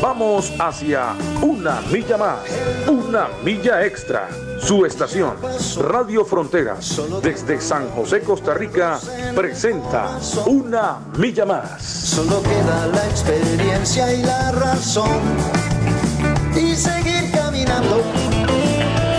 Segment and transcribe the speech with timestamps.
[0.00, 2.38] Vamos hacia una milla más,
[2.86, 4.28] una milla extra.
[4.60, 5.36] Su estación,
[5.78, 8.98] Radio Fronteras, desde San José, Costa Rica,
[9.34, 11.82] presenta Una Milla Más.
[11.82, 15.20] Solo queda la experiencia y la razón.
[16.54, 18.02] Y seguir caminando,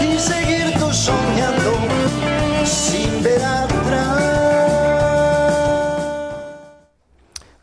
[0.01, 1.73] y seguir tú soñando,
[2.65, 4.23] sin ver atrás.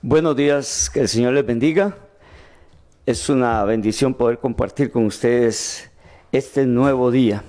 [0.03, 1.97] Buenos días, que el Señor les bendiga.
[3.07, 5.91] Es una bendición poder compartir con ustedes
[6.33, 7.45] este nuevo día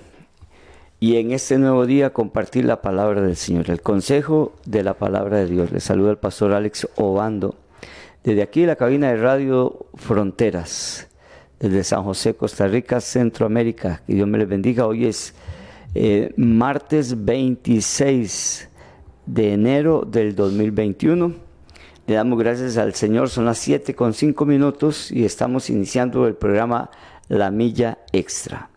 [0.99, 5.37] y en este nuevo día compartir la palabra del Señor, el consejo de la palabra
[5.37, 5.71] de Dios.
[5.71, 7.55] Les saluda el pastor Alex Obando
[8.25, 11.07] desde aquí la cabina de Radio Fronteras,
[11.57, 14.01] desde San José, Costa Rica, Centroamérica.
[14.05, 14.85] Que Dios me les bendiga.
[14.85, 15.35] Hoy es
[15.93, 18.67] eh, martes 26
[19.25, 21.44] de enero del 2021.
[22.07, 26.35] Le damos gracias al Señor, son las 7 con 5 minutos y estamos iniciando el
[26.35, 26.91] programa
[27.29, 28.69] La Milla Extra.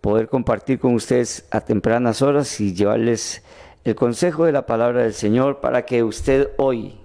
[0.00, 3.42] Poder compartir con ustedes a tempranas horas y llevarles
[3.84, 6.98] el consejo de la palabra del Señor para que usted hoy,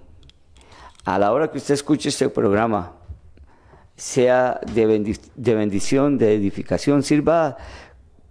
[1.04, 2.94] a la hora que usted escuche este programa,
[3.94, 7.58] sea de, de bendición, de edificación, sirva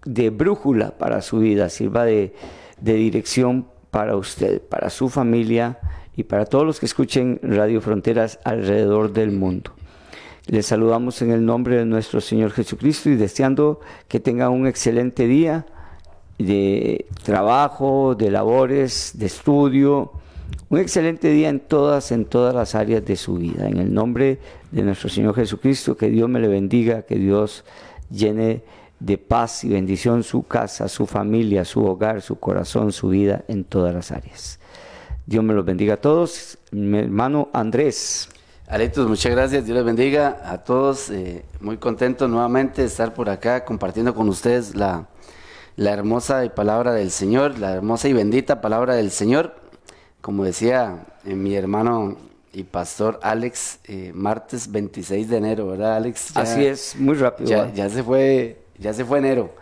[0.06, 2.34] de brújula para su vida, sirva de
[2.80, 5.78] dirección para usted, para su familia
[6.16, 9.72] y para todos los que escuchen Radio Fronteras alrededor del mundo.
[10.48, 15.28] Les saludamos en el nombre de nuestro Señor Jesucristo y deseando que tengan un excelente
[15.28, 15.66] día
[16.38, 20.12] de trabajo, de labores, de estudio,
[20.70, 23.68] un excelente día en todas, en todas las áreas de su vida.
[23.68, 24.40] En el nombre
[24.72, 27.66] de nuestro Señor Jesucristo, que Dios me le bendiga, que Dios
[28.12, 28.64] llene
[29.00, 33.64] de paz y bendición su casa, su familia, su hogar, su corazón, su vida en
[33.64, 34.60] todas las áreas.
[35.26, 36.58] Dios me los bendiga a todos.
[36.72, 38.30] Mi hermano Andrés.
[38.68, 41.10] Aletos, muchas gracias, Dios les bendiga a todos.
[41.10, 45.08] Eh, muy contento nuevamente de estar por acá compartiendo con ustedes la,
[45.76, 49.56] la hermosa palabra del Señor, la hermosa y bendita palabra del Señor.
[50.22, 52.18] Como decía eh, mi hermano
[52.54, 56.36] y pastor Alex, eh, martes 26 de enero, ¿verdad, Alex?
[56.36, 57.50] Así es, muy rápido.
[57.50, 59.54] Ya, ya, se fue, ya se fue enero.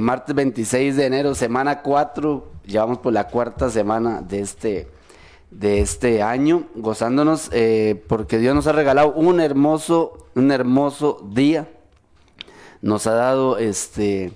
[0.00, 4.88] Martes 26 de enero, semana 4, llevamos por la cuarta semana de este
[5.50, 11.68] de este año, gozándonos eh, porque Dios nos ha regalado un hermoso, un hermoso día.
[12.82, 14.32] Nos ha dado este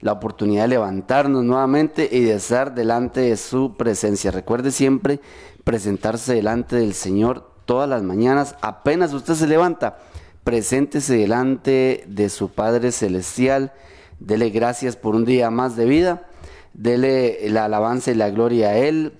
[0.00, 4.30] la oportunidad de levantarnos nuevamente y de estar delante de su presencia.
[4.30, 5.20] Recuerde siempre
[5.64, 8.54] presentarse delante del Señor todas las mañanas.
[8.60, 9.98] Apenas usted se levanta,
[10.44, 13.72] preséntese delante de su Padre Celestial.
[14.20, 16.26] Dele gracias por un día más de vida.
[16.74, 19.12] Dele la alabanza y la gloria a Él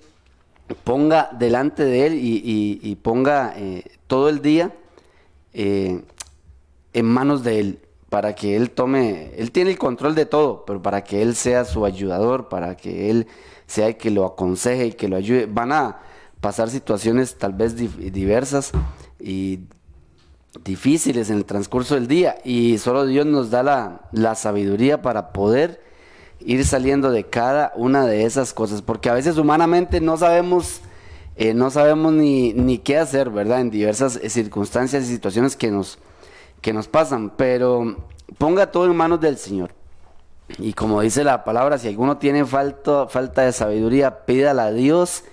[0.75, 4.73] ponga delante de Él y, ponga eh, todo el día
[5.53, 6.01] eh,
[6.93, 7.79] en manos de Él,
[8.09, 11.65] para que Él tome, Él tiene el control de todo, pero para que Él sea
[11.65, 13.27] su ayudador, para que Él
[13.67, 15.45] sea el que lo aconseje y que lo ayude.
[15.45, 15.99] Van a
[16.41, 18.71] pasar situaciones tal vez diversas
[19.19, 19.61] y
[20.63, 25.31] difíciles en el transcurso del día y solo Dios nos da la, la sabiduría para
[25.31, 25.81] poder
[26.39, 30.81] ir saliendo de cada una de esas cosas, porque a veces humanamente no sabemos,
[31.35, 33.61] eh, no sabemos ni, ni, qué hacer, ¿verdad?
[33.61, 35.99] En diversas eh, circunstancias y situaciones que nos,
[36.61, 37.97] que nos pasan, pero
[38.37, 39.71] ponga todo en manos del Señor.
[40.57, 45.23] Y como dice la palabra, si alguno tiene falta, falta de sabiduría, pídala a Dios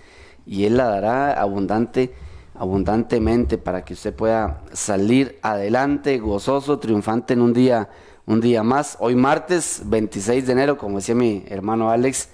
[0.45, 2.13] y Él la dará abundante,
[2.59, 7.89] abundantemente para que usted pueda salir adelante, gozoso, triunfante en un día
[8.27, 8.97] un día más.
[8.99, 12.29] Hoy martes 26 de enero, como decía mi hermano Alex,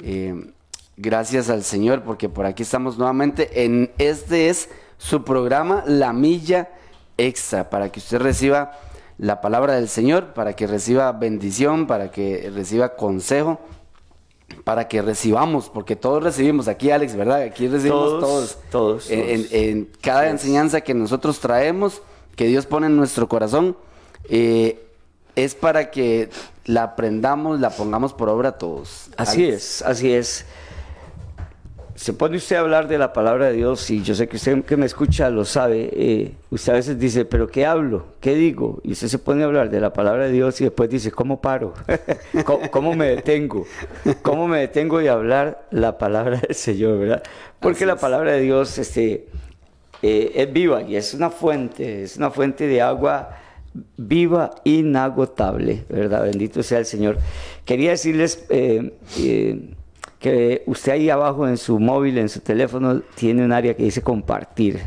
[0.00, 0.52] eh,
[0.96, 6.70] gracias al Señor porque por aquí estamos nuevamente en este es su programa La Milla
[7.18, 8.72] Extra, para que usted reciba
[9.18, 13.60] la palabra del Señor, para que reciba bendición, para que reciba consejo,
[14.64, 17.42] para que recibamos, porque todos recibimos aquí, Alex, ¿verdad?
[17.42, 18.58] Aquí recibimos todos.
[18.70, 19.10] Todos.
[19.10, 22.00] En, cada enseñanza que nosotros traemos,
[22.34, 23.76] que Dios pone en nuestro corazón,
[24.28, 24.80] eh,
[25.36, 26.30] es para que
[26.64, 29.10] la aprendamos, la pongamos por obra todos.
[29.18, 30.46] Así es, así es.
[32.04, 34.62] Se pone usted a hablar de la palabra de Dios y yo sé que usted
[34.64, 38.04] que me escucha lo sabe, eh, usted a veces dice, pero ¿qué hablo?
[38.20, 38.78] ¿Qué digo?
[38.84, 41.40] Y usted se pone a hablar de la palabra de Dios y después dice, ¿cómo
[41.40, 41.72] paro?
[42.44, 43.64] ¿Cómo, cómo me detengo?
[44.20, 47.22] ¿Cómo me detengo de hablar la palabra del Señor, verdad?
[47.58, 49.24] Porque la palabra de Dios este,
[50.02, 53.30] eh, es viva y es una fuente, es una fuente de agua
[53.96, 56.24] viva, inagotable, ¿verdad?
[56.24, 57.16] Bendito sea el Señor.
[57.64, 59.74] Quería decirles eh, eh,
[60.24, 64.00] que usted ahí abajo en su móvil, en su teléfono, tiene un área que dice
[64.00, 64.80] compartir.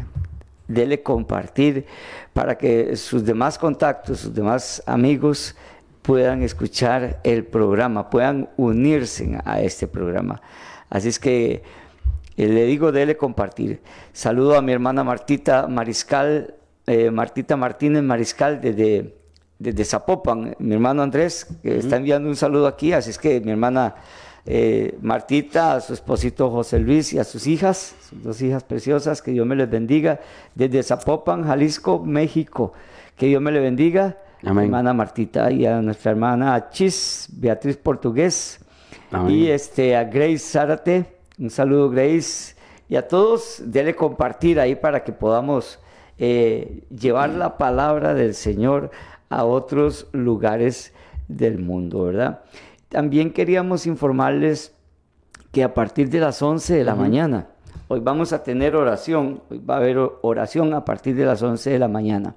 [0.67, 1.85] Dele compartir
[2.33, 5.55] para que sus demás contactos, sus demás amigos
[6.01, 10.41] puedan escuchar el programa, puedan unirse a este programa.
[10.89, 11.61] Así es que
[12.35, 13.79] eh, le digo, dele compartir.
[14.13, 16.55] Saludo a mi hermana Martita Mariscal,
[16.87, 19.13] eh, Martita Martínez Mariscal desde,
[19.59, 20.55] desde Zapopan.
[20.57, 23.93] Mi hermano Andrés, que está enviando un saludo aquí, así es que mi hermana
[24.49, 29.21] eh, Martita, a su esposito José Luis y a sus hijas, sus dos hijas preciosas,
[29.21, 30.21] que Dios me les bendiga.
[30.55, 32.71] Desde Zapopan, Jalisco, México,
[33.17, 34.15] que Dios me le bendiga.
[34.45, 34.65] Amén.
[34.65, 38.61] Hermana Martita y a nuestra hermana Chis, Beatriz Portugués.
[39.11, 39.35] Amén.
[39.35, 41.05] Y este, a Grace Zárate,
[41.37, 42.55] un saludo Grace.
[42.87, 45.77] Y a todos, dele compartir ahí para que podamos
[46.17, 48.91] eh, llevar la palabra del Señor
[49.29, 50.93] a otros lugares
[51.27, 52.43] del mundo, ¿verdad?
[52.89, 54.73] También queríamos informarles
[55.51, 57.47] que a partir de las 11 de la mañana,
[57.87, 61.69] hoy vamos a tener oración, hoy va a haber oración a partir de las 11
[61.69, 62.35] de la mañana.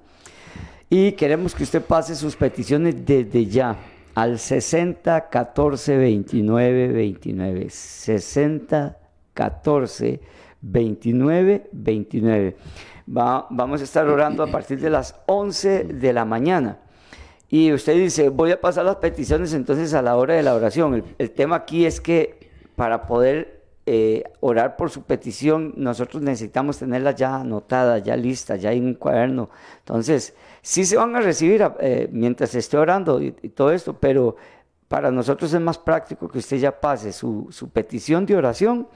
[0.89, 3.77] Y queremos que usted pase sus peticiones desde ya
[4.13, 7.69] al 60 14 29 29.
[7.69, 8.97] 60
[9.33, 10.19] 14
[10.61, 12.57] 29 29.
[13.17, 16.79] Va- vamos a estar orando a partir de las 11 de la mañana.
[17.53, 21.03] Y usted dice, voy a pasar las peticiones entonces a la hora de la oración.
[21.17, 27.11] El, tema aquí es que para poder eh, orar por su petición, nosotros necesitamos tenerla
[27.11, 29.49] ya anotada, ya lista, ya en un cuaderno.
[29.79, 34.37] Entonces, sí se van a recibir eh, mientras esté orando y, y todo esto, pero
[34.87, 38.87] para nosotros es más práctico que usted ya pase su, su petición de oración,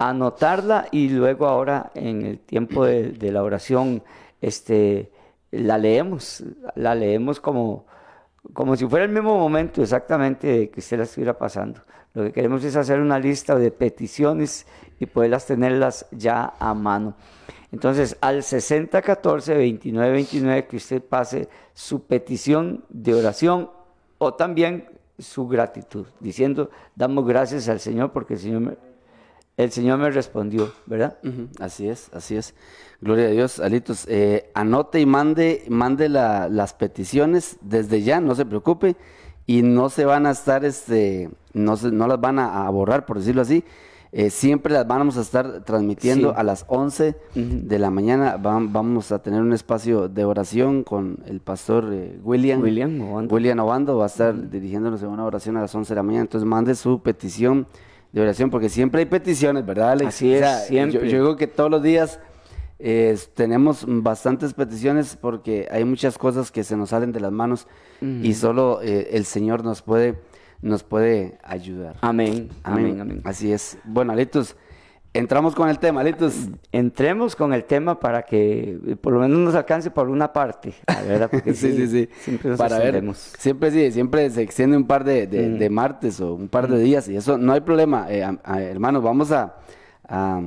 [0.00, 4.02] anotarla y luego ahora en el tiempo de, de la oración,
[4.40, 5.12] este,
[5.52, 6.42] la leemos,
[6.74, 7.86] la leemos como,
[8.52, 11.80] como si fuera el mismo momento exactamente de que usted la estuviera pasando.
[12.14, 14.66] Lo que queremos es hacer una lista de peticiones
[15.00, 17.14] y poderlas tenerlas ya a mano.
[17.70, 23.70] Entonces, al 6014 29 29 que usted pase su petición de oración
[24.18, 24.88] o también
[25.18, 28.76] su gratitud, diciendo, damos gracias al Señor porque el Señor me,
[29.56, 31.18] el Señor me respondió, ¿verdad?
[31.60, 32.54] Así es, así es.
[33.00, 34.06] Gloria a Dios, Alitos.
[34.08, 38.96] eh, anote y mande, mande la- las peticiones desde ya, no se preocupe.
[39.44, 43.04] Y no se van a estar, este, no, se- no las van a, a borrar,
[43.06, 43.64] por decirlo así.
[44.12, 46.34] Eh, siempre las vamos a estar transmitiendo Sí.
[46.38, 48.36] a las 11 de la mañana.
[48.38, 52.60] Vam- vamos a tener un espacio de oración con el pastor eh, William.
[52.62, 53.34] William Obando.
[53.34, 56.22] William Obando va a estar dirigiéndonos en una oración a las 11 de la mañana.
[56.22, 57.66] Entonces mande su petición
[58.12, 60.08] de oración, porque siempre hay peticiones, ¿verdad, Alex?
[60.08, 61.00] Así es, siempre.
[61.00, 62.20] Yo, yo digo que todos los días
[62.84, 67.68] eh, tenemos bastantes peticiones porque hay muchas cosas que se nos salen de las manos
[68.00, 70.18] y solo eh, el Señor nos puede,
[70.60, 71.94] nos puede ayudar.
[72.00, 73.20] Amén, amén, amén.
[73.22, 73.78] Así es.
[73.84, 74.56] Bueno, Alitos,
[75.14, 76.34] entramos con el tema, Alitos.
[76.72, 80.72] Entremos con el tema para que eh, por lo menos nos alcance por una parte,
[81.06, 81.28] ¿verdad?
[81.30, 82.08] Porque sí, sí, sí.
[82.22, 86.20] Siempre nos Para ver, siempre sí, siempre se extiende un par de, de- de martes
[86.20, 89.30] o un par de días y eso no hay problema, eh, a- a- hermanos, vamos
[89.32, 89.56] a,
[90.08, 90.40] a,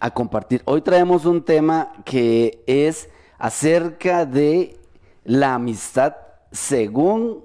[0.00, 0.62] a compartir.
[0.66, 4.76] Hoy traemos un tema que es acerca de
[5.24, 6.14] la amistad
[6.52, 7.40] según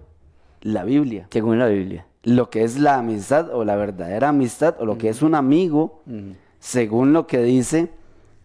[0.61, 1.27] la Biblia.
[1.31, 2.05] Según la Biblia.
[2.23, 6.01] Lo que es la amistad o la verdadera amistad o lo que es un amigo
[6.59, 7.89] según lo que dice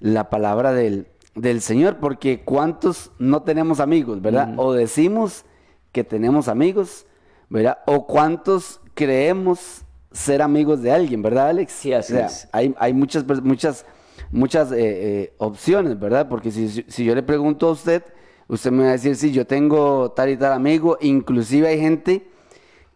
[0.01, 4.55] la palabra del, del Señor, porque ¿cuántos no tenemos amigos, verdad?
[4.59, 5.45] O decimos
[5.93, 7.07] que tenemos amigos,
[7.49, 7.79] ¿verdad?
[7.87, 11.73] O cuántos creemos ser amigos de alguien, ¿verdad, Alex?
[11.73, 12.49] Sí, así O sea, es.
[12.53, 13.87] Hay, hay muchas, muchas,
[14.33, 16.29] muchas eh, eh, opciones, ¿verdad?
[16.29, 18.03] Porque si, si- si yo le pregunto a usted,
[18.49, 22.27] usted me va a decir, sí, yo tengo tal y tal amigo, inclusive hay gente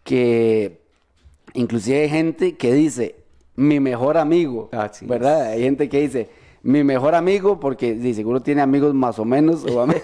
[0.03, 0.79] que,
[1.53, 3.15] inclusive hay gente que dice,
[3.55, 5.43] mi mejor amigo, Así ¿verdad?
[5.51, 6.29] Hay gente que dice,
[6.63, 9.91] mi mejor amigo, porque sí, seguro tiene amigos más o menos, o am-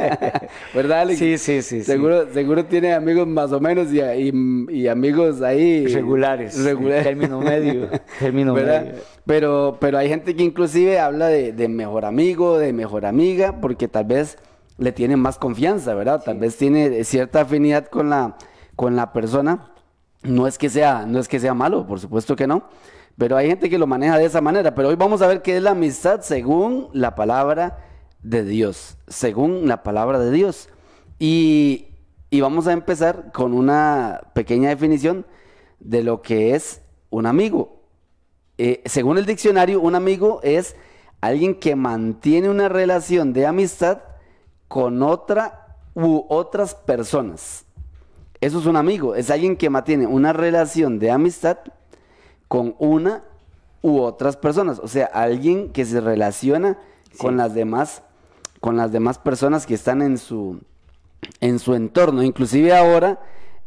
[0.74, 1.18] ¿verdad, Alex?
[1.18, 1.84] Sí, sí, sí, sí.
[1.84, 5.86] Seguro, seguro tiene amigos más o menos y, y- y amigos ahí...
[5.86, 6.62] Regulares.
[6.64, 7.04] Regulares.
[7.04, 7.88] Término medio.
[8.18, 8.84] Término ¿verdad?
[8.84, 8.98] medio.
[9.26, 13.88] Pero, pero hay gente que inclusive habla de, de mejor amigo, de mejor amiga, porque
[13.88, 14.38] tal vez
[14.78, 16.22] le tiene más confianza, ¿verdad?
[16.24, 18.36] Tal vez tiene cierta afinidad con la,
[18.80, 19.72] con la persona.
[20.22, 22.62] No es que sea, no es que sea malo, por supuesto que no.
[23.18, 24.74] Pero hay gente que lo maneja de esa manera.
[24.74, 27.84] Pero hoy vamos a ver qué es la amistad según la palabra
[28.22, 28.96] de Dios.
[29.06, 30.70] Según la palabra de Dios.
[31.18, 31.88] Y,
[32.30, 35.26] y vamos a empezar con una pequeña definición
[35.78, 37.82] de lo que es un amigo.
[38.56, 40.74] Eh, según el diccionario, un amigo es
[41.20, 43.98] alguien que mantiene una relación de amistad
[44.68, 47.66] con otra u otras personas.
[48.40, 51.58] Eso es un amigo, es alguien que mantiene una relación de amistad
[52.48, 53.22] con una
[53.82, 56.78] u otras personas, o sea, alguien que se relaciona
[57.18, 58.02] con las demás
[58.60, 60.60] con las demás personas que están en su
[61.40, 63.20] en su entorno, inclusive ahora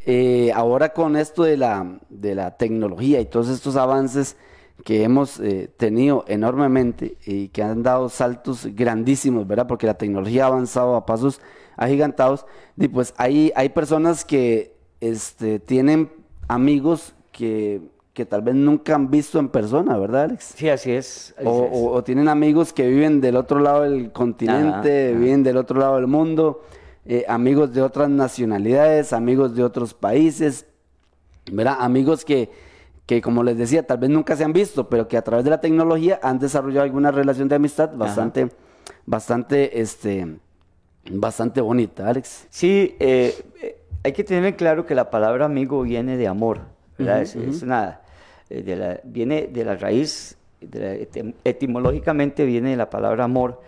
[0.06, 4.38] eh, ahora con esto de la de la tecnología y todos estos avances
[4.84, 9.68] que hemos eh, tenido enormemente y que han dado saltos grandísimos, ¿verdad?
[9.68, 11.42] Porque la tecnología ha avanzado a pasos
[11.78, 12.46] agigantados.
[12.78, 16.12] Y pues hay, hay personas que este, tienen
[16.48, 17.82] amigos que,
[18.14, 20.54] que tal vez nunca han visto en persona, ¿verdad, Alex?
[20.56, 21.34] Sí, así es.
[21.38, 21.70] así O, es.
[21.74, 25.80] o- o tienen amigos que viven del otro lado del continente, Ajá, viven del otro
[25.80, 26.64] lado del mundo,
[27.06, 30.66] eh, amigos de otras nacionalidades, amigos de otros países,
[31.52, 31.78] ¿verdad?
[31.80, 32.50] Amigos que,
[33.06, 35.50] que, como les decía, tal vez nunca se han visto, pero que a través de
[35.52, 38.50] la tecnología han desarrollado alguna relación de amistad bastante,
[39.06, 40.38] bastante, este,
[41.10, 42.48] bastante bonita, Alex.
[42.50, 46.62] Sí, eh, eh, hay que tener en claro que la palabra amigo viene de amor,
[46.98, 47.22] ¿verdad?
[47.22, 48.02] es, es una,
[48.50, 53.62] de la- viene de la raíz, de la etim- etimológicamente viene de la palabra amor,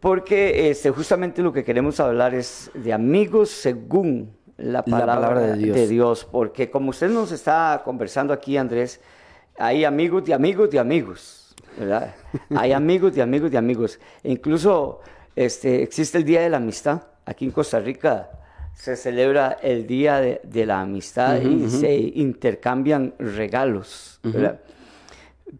[0.00, 5.56] porque este, justamente lo que queremos hablar es de amigos según la La palabra, de
[5.56, 5.88] de, Dios.
[5.88, 6.28] Dios.
[6.30, 9.00] porque como usted nos está conversando aquí, Andrés,
[9.58, 12.14] hay amigos de amigos de amigos, ¿verdad?
[12.56, 13.98] hay amigos de amigos de amigos.
[14.22, 15.00] E incluso
[15.36, 17.02] este, existe el Día de la Amistad.
[17.24, 18.30] Aquí en Costa Rica
[18.74, 24.20] se celebra el Día de, de la Amistad y se intercambian regalos.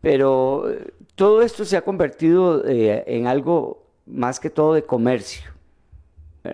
[0.01, 5.51] Pero eh, todo esto se ha convertido eh, en algo más que todo de comercio.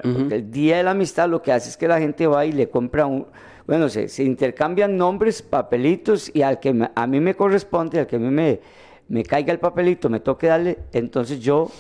[0.03, 2.53] Porque el Día de la Amistad lo que hace es que la gente va y
[2.53, 3.27] le compra un...
[3.67, 8.07] Bueno, se, se intercambian nombres, papelitos y al que me- a mí me corresponde, al
[8.07, 8.61] que a mí me,
[9.09, 11.71] me caiga el papelito, me toque darle, entonces yo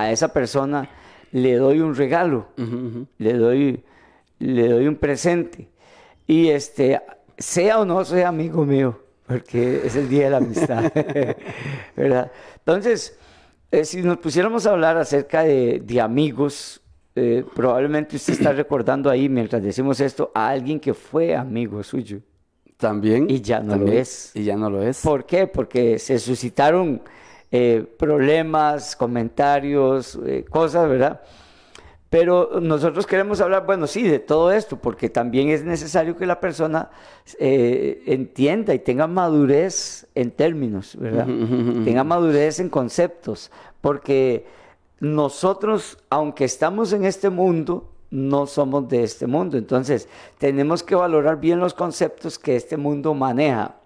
[0.00, 0.88] a esa persona
[1.32, 2.48] le doy un regalo,
[3.18, 3.82] le, doy,
[4.38, 5.68] le doy un presente.
[6.26, 7.00] Y este,
[7.36, 10.92] sea o no sea amigo mío, porque es el Día de la Amistad,
[11.96, 12.30] ¿verdad?
[12.56, 13.18] Entonces,
[13.70, 16.80] eh, si nos pusiéramos a hablar acerca de, de amigos,
[17.14, 22.20] eh, probablemente usted está recordando ahí, mientras decimos esto, a alguien que fue amigo suyo.
[22.76, 23.28] También.
[23.28, 24.30] Y ya no lo es.
[24.34, 25.02] Y ya no lo es.
[25.02, 25.48] ¿Por qué?
[25.48, 27.02] Porque se suscitaron
[27.50, 31.20] eh, problemas, comentarios, eh, cosas, ¿verdad?
[32.10, 36.40] Pero nosotros queremos hablar, bueno, sí, de todo esto, porque también es necesario que la
[36.40, 36.90] persona
[37.38, 41.26] eh, entienda y tenga madurez en términos, ¿verdad?
[41.26, 43.50] Tenga madurez en conceptos,
[43.82, 44.46] porque
[45.00, 49.58] nosotros, aunque estamos en este mundo, no somos de este mundo.
[49.58, 53.76] Entonces, tenemos que valorar bien los conceptos que este mundo maneja,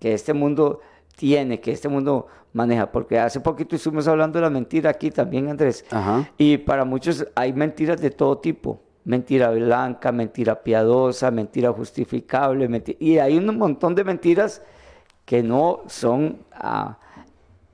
[0.00, 0.80] que este mundo
[1.18, 2.90] tiene, que este mundo maneja.
[2.90, 5.84] Porque hace poquito estuvimos hablando de la mentira aquí también, Andrés.
[5.90, 6.30] Ajá.
[6.38, 8.80] Y para muchos hay mentiras de todo tipo.
[9.04, 12.68] Mentira blanca, mentira piadosa, mentira justificable.
[12.68, 14.62] menti- Y hay un montón de mentiras
[15.24, 16.98] que no son, a,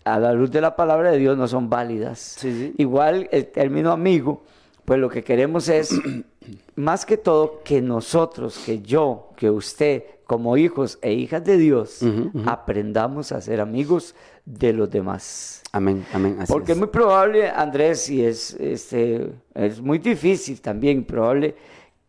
[0.05, 2.19] a la luz de la palabra de Dios, no son válidas.
[2.19, 2.75] Sí, sí.
[2.79, 4.43] Igual el término amigo,
[4.85, 5.91] pues lo que queremos es,
[6.77, 12.01] más que todo, que nosotros, que yo, que usted, como hijos e hijas de Dios,
[12.47, 15.63] aprendamos a ser amigos de los demás.
[15.73, 16.37] Amén, amén.
[16.41, 21.55] así Porque es muy probable, Andrés, y es, este, es muy difícil también, probable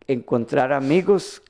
[0.06, 1.42] encontrar amigos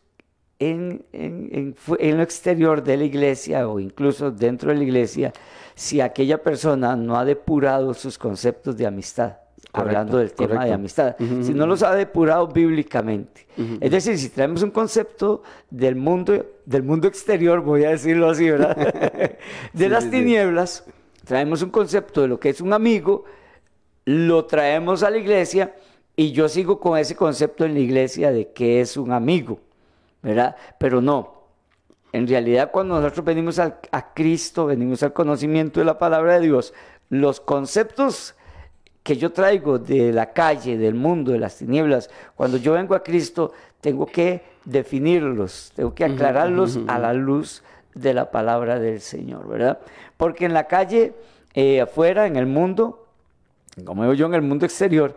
[0.58, 5.32] en, en- en en lo exterior de la iglesia o incluso dentro de la iglesia
[5.74, 9.36] si aquella persona no ha depurado sus conceptos de amistad.
[9.76, 13.46] Hablando del tema de amistad, si no los ha depurado bíblicamente.
[13.80, 18.50] Es decir, si traemos un concepto del mundo, del mundo exterior, voy a decirlo así,
[18.50, 18.76] ¿verdad?
[19.72, 20.16] de Sí, las sí, sí.
[20.16, 20.84] tinieblas,
[21.24, 23.24] traemos un concepto de lo que es un amigo,
[24.04, 25.74] lo traemos a la iglesia
[26.14, 29.58] y yo sigo con ese concepto en la iglesia de que es un amigo,
[30.22, 30.56] ¿verdad?
[30.78, 31.34] Pero no.
[32.12, 36.46] En realidad, cuando nosotros venimos al- a Cristo, venimos al conocimiento de la palabra de
[36.46, 36.72] Dios,
[37.10, 38.35] los conceptos
[39.06, 43.04] que yo traigo de la calle, del mundo, de las tinieblas, cuando yo vengo a
[43.04, 47.62] Cristo, tengo que definirlos, tengo que aclararlos a la luz
[47.94, 49.78] de la palabra del Señor, ¿verdad?
[50.16, 51.12] Porque en la calle,
[51.54, 53.06] eh, afuera, en el mundo,
[53.84, 55.14] como digo yo, en el mundo exterior,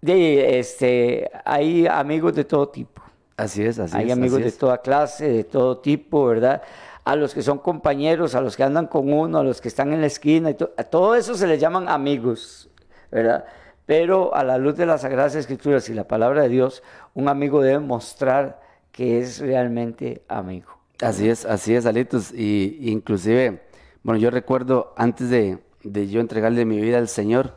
[0.00, 3.02] de, este, hay amigos de todo tipo.
[3.36, 4.12] Así es, así Hay es.
[4.12, 4.56] amigos así de es.
[4.58, 6.62] toda clase, de todo tipo, ¿verdad?
[7.04, 9.92] A los que son compañeros, a los que andan con uno, a los que están
[9.92, 12.70] en la esquina, y to- a todo eso se les llaman amigos,
[13.14, 13.44] ¿verdad?
[13.86, 16.82] Pero a la luz de las Sagradas Escrituras y la palabra de Dios,
[17.14, 20.72] un amigo debe mostrar que es realmente amigo.
[21.00, 22.32] Así es, así es, Alitos.
[22.32, 23.62] Y y inclusive,
[24.02, 27.54] bueno, yo recuerdo antes de, de yo entregarle mi vida al Señor,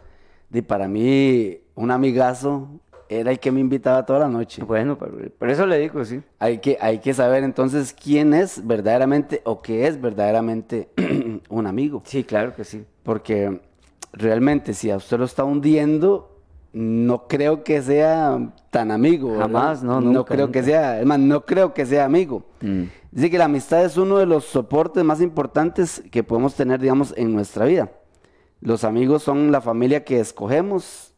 [0.49, 2.69] de para mí un amigazo
[3.09, 4.63] era el que me invitaba toda la noche.
[4.63, 6.21] Bueno, por, por eso le digo, sí.
[6.39, 10.89] Hay que, hay que saber entonces quién es verdaderamente o qué es verdaderamente
[11.49, 12.03] un amigo.
[12.05, 12.85] Sí, claro que sí.
[13.03, 13.61] Porque
[14.13, 16.37] realmente si a usted lo está hundiendo,
[16.73, 19.31] no creo que sea tan amigo.
[19.31, 19.43] ¿verdad?
[19.45, 22.43] Jamás, no, No nunca, creo que sea, además, no creo que sea amigo.
[22.61, 22.83] Mm.
[23.11, 27.13] Dice que la amistad es uno de los soportes más importantes que podemos tener, digamos,
[27.17, 27.91] en nuestra vida.
[28.61, 31.13] Los amigos son la familia que escogemos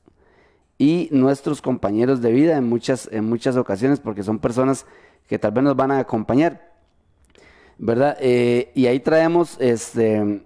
[0.78, 4.86] y nuestros compañeros de vida en muchas, en muchas ocasiones, porque son personas
[5.28, 6.70] que tal vez nos van a acompañar.
[7.78, 8.18] ¿Verdad?
[8.20, 10.44] Eh, y ahí traemos este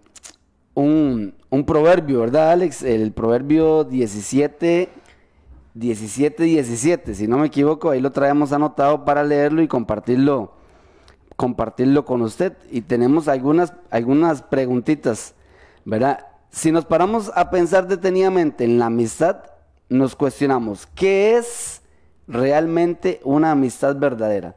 [0.73, 2.83] un, un proverbio, ¿verdad, Alex?
[2.83, 4.89] El proverbio 17,
[5.73, 10.53] 17, 17, si no me equivoco, ahí lo traemos anotado para leerlo y compartirlo,
[11.35, 12.53] compartirlo con usted.
[12.71, 15.33] Y tenemos algunas, algunas preguntitas,
[15.85, 16.27] ¿verdad?
[16.51, 19.43] Si nos paramos a pensar detenidamente en la amistad,
[19.89, 21.81] nos cuestionamos, ¿qué es
[22.27, 24.55] realmente una amistad verdadera?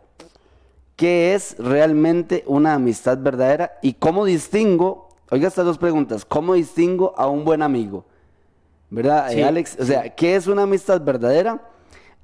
[0.94, 3.78] ¿Qué es realmente una amistad verdadera?
[3.82, 8.04] ¿Y cómo distingo, oiga estas dos preguntas, ¿cómo distingo a un buen amigo?
[8.90, 9.76] ¿Verdad, Sí, eh, Alex?
[9.80, 11.60] O sea, ¿qué es una amistad verdadera?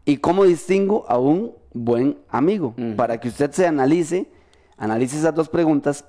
[0.04, 2.75] ¿Y cómo distingo a un buen amigo?
[2.97, 4.30] Para que usted se analice,
[4.76, 6.04] analice esas dos preguntas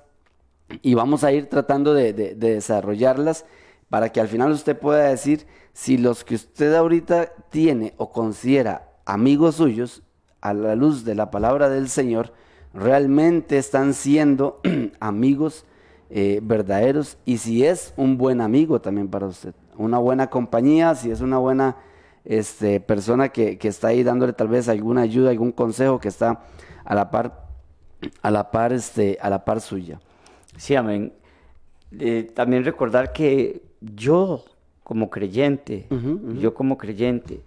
[0.82, 3.44] y vamos a ir tratando de, de- de desarrollarlas
[3.90, 8.90] para que al final usted pueda decir si los que usted ahorita tiene o considera
[9.04, 10.02] amigos suyos,
[10.40, 12.32] a la luz de la palabra del Señor,
[12.74, 14.60] realmente están siendo
[15.00, 15.64] amigos
[16.10, 21.10] eh, verdaderos y si es un buen amigo también para usted, una buena compañía, si
[21.10, 21.76] es una buena
[22.24, 26.44] este, persona que, que está ahí dándole tal vez alguna ayuda, algún consejo que está
[26.84, 27.46] a la par,
[28.22, 30.00] a la par, este, a la par suya.
[30.56, 31.12] Sí, amén.
[31.98, 34.44] Eh, también recordar que yo
[34.82, 35.86] como creyente,
[36.38, 37.40] yo como creyente,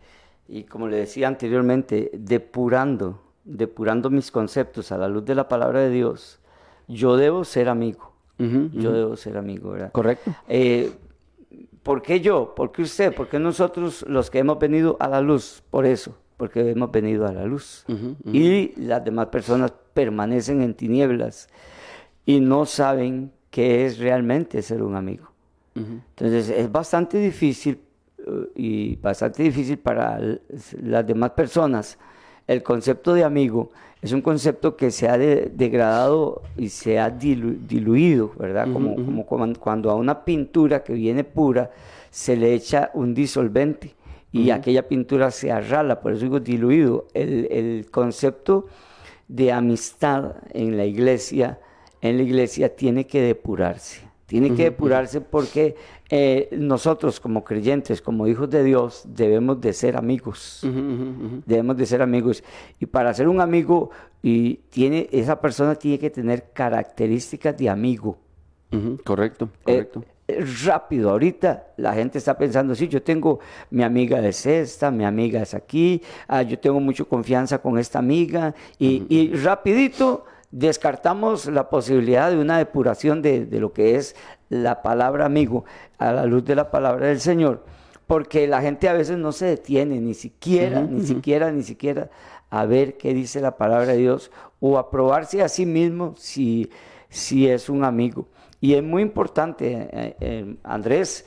[0.47, 5.81] y como le decía anteriormente, depurando, depurando mis conceptos a la luz de la palabra
[5.81, 6.39] de Dios,
[6.87, 8.06] yo debo ser amigo.
[8.37, 9.91] Yo debo ser amigo, ¿verdad?
[9.91, 10.31] Correcto.
[10.47, 10.91] Eh,
[11.83, 12.53] ¿Por qué yo?
[12.53, 13.15] ¿Por qué usted?
[13.15, 15.63] ¿Por qué nosotros los que hemos venido a la luz?
[15.69, 17.85] Por eso, porque hemos venido a la luz.
[18.31, 21.47] Y las demás personas permanecen en tinieblas
[22.25, 25.31] y no saben qué es realmente ser un amigo.
[25.75, 27.79] Entonces es bastante difícil
[28.17, 30.19] eh, y bastante difícil para
[30.81, 31.97] las demás personas.
[32.47, 37.09] El concepto de amigo es un concepto que se ha de- degradado y se ha
[37.17, 38.71] dilu- diluido, ¿verdad?
[38.71, 41.71] Como, como cuan- cuando a una pintura que viene pura
[42.11, 43.95] se le echa un disolvente
[44.31, 47.07] y aquella pintura se arrala, por eso digo diluido.
[47.13, 48.67] El, el concepto
[49.27, 51.59] de amistad en la iglesia,
[52.01, 54.05] en la iglesia tiene que depurarse.
[54.27, 55.75] Tiene que depurarse porque
[56.09, 60.61] eh, nosotros como creyentes, como hijos de Dios, debemos de ser amigos.
[61.45, 62.43] Debemos de ser amigos.
[62.79, 63.89] Y para ser un amigo,
[64.23, 68.17] y tiene, esa persona tiene que tener características de amigo.
[69.03, 70.03] Correcto, Eh, correcto.
[70.27, 73.39] eh, rápido, ahorita la gente está pensando, sí, yo tengo
[73.69, 77.99] mi amiga es esta, mi amiga es aquí, ah, yo tengo mucha confianza con esta
[77.99, 84.15] amiga, y, y rapidito descartamos la posibilidad de una depuración de, de lo que es
[84.49, 85.65] la palabra amigo
[85.97, 87.63] a la luz de la palabra del Señor,
[88.05, 92.09] porque la gente a veces no se detiene ni siquiera, ni siquiera, ni siquiera
[92.49, 96.69] a ver qué dice la palabra de Dios o a probarse a sí mismo si,
[97.09, 98.27] si es un amigo.
[98.59, 101.25] Y es muy importante, eh, eh, Andrés,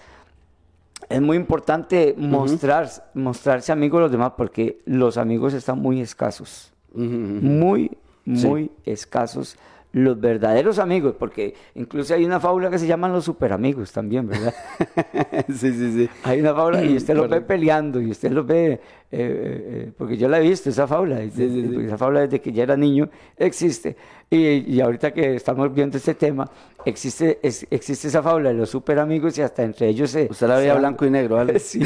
[1.08, 6.72] es muy importante mostrar, mostrarse amigo de los demás porque los amigos están muy escasos,
[6.92, 9.56] muy, muy escasos
[9.92, 14.54] los verdaderos amigos, porque incluso hay una fábula que se llaman los superamigos también, ¿verdad?
[15.48, 16.08] sí, sí, sí.
[16.22, 18.80] Hay una fábula y usted los ve peleando y usted los ve, eh,
[19.12, 21.76] eh, eh, porque yo la he visto, esa fábula, sí, sí.
[21.86, 23.96] esa fábula desde que ya era niño existe.
[24.32, 26.48] Y, y ahorita que estamos viendo este tema,
[26.84, 30.28] existe, es- existe esa fábula de los super amigos y hasta entre ellos se...
[30.30, 31.58] Usted la veía blanco y negro, ¿vale?
[31.70, 31.80] Sí.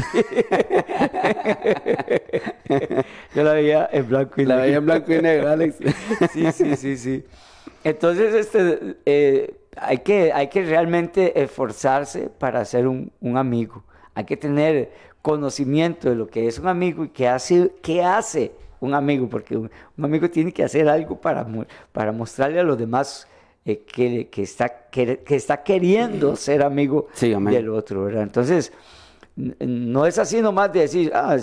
[3.35, 4.65] yo la veía en blanco y La negro.
[4.67, 5.77] veía en blanco y negro, Alex.
[6.33, 7.25] Sí, sí, sí, sí.
[7.83, 13.85] Entonces, este, eh, hay, que, hay que realmente esforzarse para ser un, un amigo.
[14.15, 18.53] Hay que tener conocimiento de lo que es un amigo y qué hace, qué hace
[18.81, 21.47] un amigo, porque un, un amigo tiene que hacer algo para,
[21.93, 23.27] para mostrarle a los demás
[23.65, 28.23] eh, que, que está, que, que está queriendo ser amigo Sí, del otro, ¿verdad?
[28.23, 28.73] Entonces,
[29.37, 31.37] no es así nomás de decir, ah,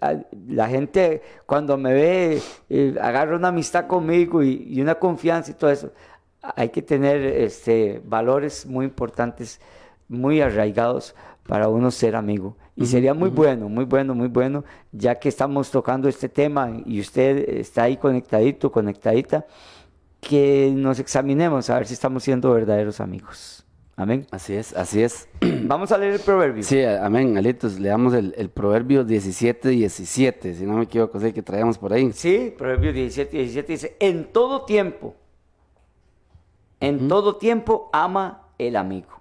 [0.00, 0.14] ah,
[0.48, 5.54] la gente cuando me ve eh, agarra una amistad conmigo y, y una confianza y
[5.54, 5.92] todo eso.
[6.40, 9.60] Hay que tener este, valores muy importantes,
[10.08, 11.14] muy arraigados
[11.46, 12.56] para uno ser amigo.
[12.76, 17.00] Y sería muy bueno, muy bueno, muy bueno, ya que estamos tocando este tema y
[17.00, 19.46] usted está ahí conectadito, conectadita,
[20.20, 23.67] que nos examinemos a ver si estamos siendo verdaderos amigos.
[23.98, 24.28] Amén.
[24.30, 25.28] Así es, así es.
[25.64, 26.62] Vamos a leer el proverbio.
[26.62, 27.80] Sí, amén, Alitos.
[27.80, 31.78] Le damos el, el proverbio 17, 17, si no me equivoco, es el que traíamos
[31.78, 32.12] por ahí.
[32.12, 35.16] Sí, Proverbios 17, 17 dice, en todo tiempo,
[36.78, 39.20] en todo tiempo ama el amigo.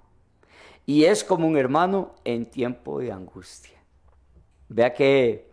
[0.85, 3.79] Y es como un hermano en tiempo de angustia.
[4.69, 5.49] Vea qué,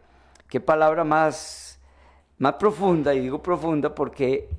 [0.50, 1.80] qué palabra más,
[2.36, 4.50] más profunda, y digo profunda porque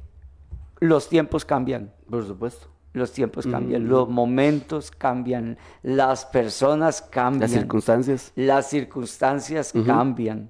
[0.80, 1.94] los tiempos cambian.
[2.10, 2.75] Por supuesto.
[2.96, 7.42] Los tiempos cambian, los momentos cambian, las personas cambian.
[7.42, 8.32] Las circunstancias.
[8.36, 10.50] las circunstancias cambian.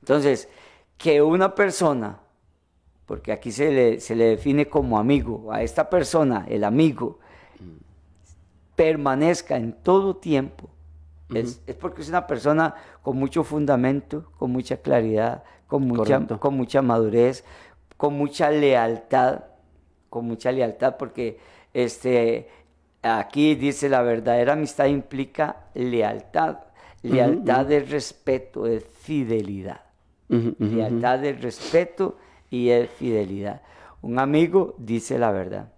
[0.00, 0.48] Entonces,
[0.98, 2.20] que una persona,
[3.06, 7.18] porque aquí se le, se le define como amigo, a esta persona, el amigo,
[8.76, 10.68] permanezca en todo tiempo,
[11.34, 16.40] es, es porque es una persona con mucho fundamento, con mucha claridad, con mucha, Correcto.
[16.40, 17.42] con mucha madurez,
[17.96, 19.44] con mucha lealtad,
[20.10, 21.38] con mucha lealtad, porque
[21.76, 22.48] este,
[23.02, 26.56] aquí dice la verdadera amistad implica lealtad,
[27.02, 29.82] lealtad de respeto, de fidelidad,
[30.26, 32.16] lealtad de respeto
[32.48, 33.60] y de fidelidad.
[34.00, 35.70] Un amigo dice la verdad,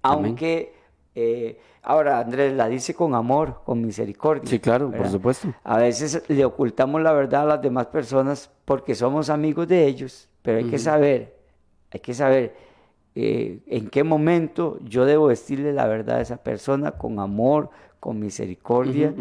[0.00, 0.72] aunque
[1.14, 4.48] eh, ahora Andrés la dice con amor, con misericordia.
[4.48, 5.52] Sí, claro, por supuesto.
[5.64, 10.30] A veces le ocultamos la verdad a las demás personas porque somos amigos de ellos,
[10.40, 11.36] pero hay que saber,
[11.90, 12.54] hay que saber
[13.18, 18.20] eh, en qué momento yo debo decirle la verdad a esa persona con amor, con
[18.20, 19.12] misericordia,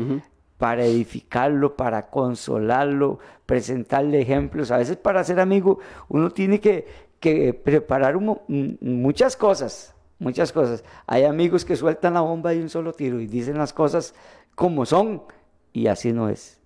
[0.57, 4.69] para edificarlo, para consolarlo, presentarle ejemplos.
[4.71, 5.79] A veces para ser amigo
[6.09, 6.85] uno tiene que,
[7.19, 10.83] que preparar un mo- m- muchas cosas, muchas cosas.
[11.07, 14.13] Hay amigos que sueltan la bomba de un solo tiro y dicen las cosas
[14.55, 15.23] como son
[15.73, 16.59] y así no es.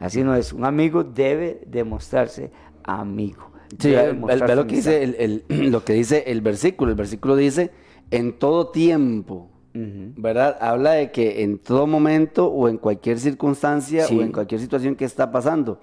[0.00, 0.52] Así no es.
[0.54, 2.50] Un amigo debe demostrarse
[2.84, 3.49] amigo.
[3.78, 4.12] Sí, ve-
[4.46, 5.16] ve lo que dice el,
[5.48, 6.90] el- lo que dice el versículo.
[6.90, 7.70] El versículo dice
[8.10, 9.48] en todo tiempo.
[9.72, 10.56] ¿Verdad?
[10.60, 14.18] Habla de que en todo momento o en cualquier circunstancia Sí.
[14.18, 15.78] o en cualquier situación que está pasando.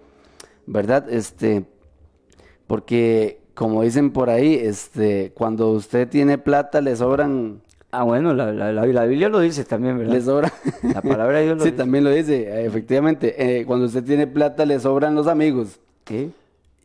[0.66, 1.10] ¿Verdad?
[1.10, 1.64] Este,
[2.68, 8.52] porque como dicen por ahí, este, cuando usted tiene plata le sobran, Ah, bueno, la,
[8.52, 10.14] la- la- la Biblia lo dice también, ¿verdad?
[10.14, 10.54] le sobra.
[10.94, 11.78] La palabra de Dios lo sí, dice.
[11.78, 13.60] también lo dice, efectivamente.
[13.62, 15.80] eh, cuando usted tiene plata le sobran los amigos.
[16.06, 16.32] Sí.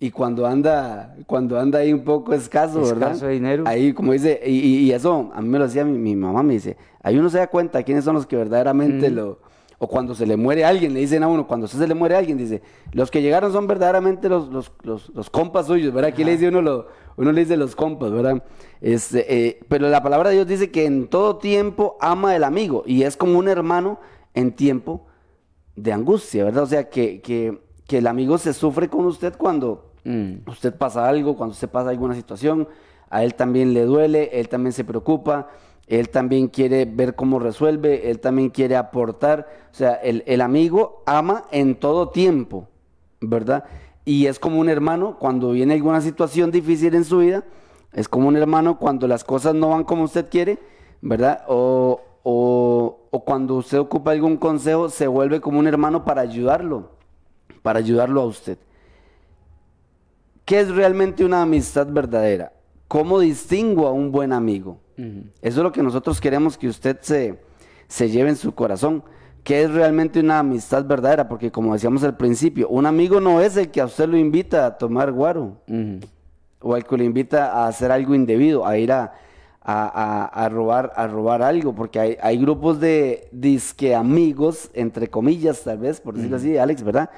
[0.03, 3.13] Y cuando anda, cuando anda ahí un poco escaso, ¿verdad?
[3.13, 3.63] Escaso de dinero.
[3.69, 6.77] Ahí, como dice, y, eso, a mí me lo decía mi, mi mamá, me dice,
[7.05, 9.39] ahí uno se da cuenta quiénes son los que verdaderamente lo,
[9.79, 11.95] o cuando se le muere a alguien, le dicen a uno, cuando usted se le
[11.95, 15.95] muere a alguien, dice, los que llegaron son verdaderamente los, los, los, los compas suyos,
[15.95, 16.11] ¿verdad?
[16.11, 18.43] Aquí le dice uno, lo, uno le dice los compas, ¿verdad?
[18.81, 22.83] Este, eh, pero la palabra de Dios dice que en todo tiempo ama el amigo,
[22.87, 24.01] y es como un hermano
[24.35, 25.07] en tiempo
[25.77, 26.65] de angustia, ¿verdad?
[26.65, 30.49] O sea, que, que, que el amigo se sufre con usted cuando Mm.
[30.49, 32.69] usted pasa algo, cuando usted pasa alguna situación,
[33.11, 35.49] a él también le duele, él también se preocupa,
[35.87, 39.47] él también quiere ver cómo resuelve, él también quiere aportar.
[39.71, 42.69] O sea, el, amigo ama en todo tiempo,
[43.21, 43.65] ¿verdad?
[44.05, 47.45] Y es como un hermano cuando viene alguna situación difícil en su vida,
[47.93, 50.59] es como un hermano cuando las cosas no van como usted quiere,
[51.03, 51.45] ¿verdad?
[51.47, 52.01] O
[53.25, 56.91] cuando usted ocupa algún consejo, se vuelve como un hermano para ayudarlo,
[57.63, 58.57] para ayudarlo a usted.
[60.53, 62.53] ¿Qué es realmente una amistad verdadera?
[62.87, 64.81] ¿Cómo distingo a un buen amigo?
[65.41, 67.39] Eso es lo que nosotros queremos que usted se,
[67.89, 69.03] se lleve en su corazón.
[69.45, 71.27] ¿Qué es realmente una amistad verdadera?
[71.27, 74.67] Porque como decíamos al principio, un amigo no es el que a usted lo invita
[74.67, 75.57] a tomar guaro
[76.61, 79.15] o el que lo invita a hacer algo indebido, a ir a,
[79.63, 85.09] a- a- a robar, a robar algo, porque hay, hay grupos de disque amigos, entre
[85.09, 87.09] comillas tal vez, por decirlo así, Alex, ¿verdad?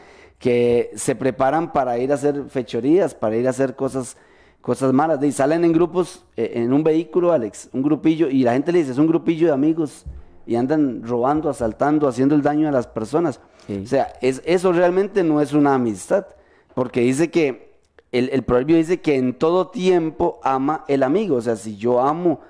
[0.44, 4.18] Que se preparan para ir a hacer fechorías, para ir a hacer cosas,
[4.60, 8.52] cosas malas, y salen en grupos, eh, en un vehículo, Alex, un grupillo, y la
[8.52, 10.04] gente le dice, es un grupillo de amigos,
[10.46, 13.40] y andan robando, asaltando, haciendo el daño a las personas.
[13.66, 13.80] Sí.
[13.84, 16.26] O sea, es, eso realmente no es una amistad,
[16.74, 17.78] porque dice que
[18.12, 21.36] el, el proverbio dice que en todo tiempo ama el amigo.
[21.36, 22.40] O sea, si yo amo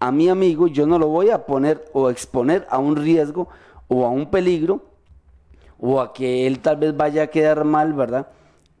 [0.00, 3.46] a mi amigo, yo no lo voy a poner o exponer a un riesgo
[3.86, 4.82] o a un peligro
[5.78, 8.28] o a que él tal vez vaya a quedar mal, ¿verdad?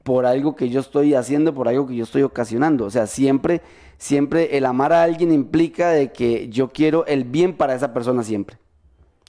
[0.04, 2.84] por algo que yo estoy haciendo, por algo que yo estoy ocasionando.
[2.84, 3.62] O sea, siempre,
[3.96, 8.22] siempre el amar a alguien implica de que yo quiero el bien para esa persona
[8.22, 8.58] siempre.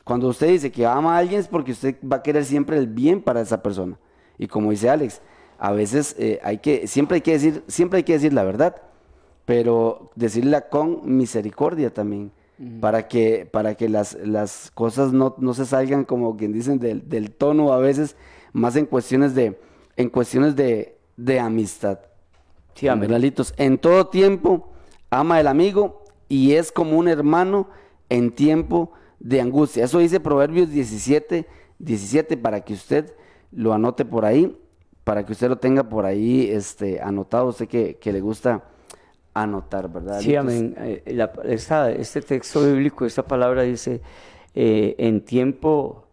[0.03, 2.87] Cuando usted dice que ama a alguien es porque usted va a querer siempre el
[2.87, 3.97] bien para esa persona.
[4.37, 5.21] Y como dice Alex,
[5.57, 8.75] a veces eh, hay que, siempre hay que decir, siempre hay que decir la verdad,
[9.45, 12.31] pero decirla con misericordia también,
[12.79, 17.07] para que, para que las, las cosas no, no, se salgan como quien dicen del,
[17.09, 18.15] del, tono a veces,
[18.53, 19.59] más en cuestiones de,
[19.97, 21.99] en cuestiones de, de amistad.
[22.75, 22.87] Sí,
[23.57, 24.71] En todo tiempo
[25.09, 27.69] ama el amigo y es como un hermano
[28.09, 29.85] en tiempo de angustia.
[29.85, 31.47] Eso dice Proverbios 17,
[31.79, 33.13] 17 para que usted
[33.51, 34.57] lo anote por ahí,
[35.03, 38.63] para que usted lo tenga por ahí este, anotado, usted que, que le gusta
[39.35, 40.21] anotar, ¿verdad?
[40.21, 40.73] Sí, amén.
[40.79, 41.03] Eh,
[41.97, 44.01] este texto bíblico, esta palabra dice,
[44.55, 46.07] eh, en tiempo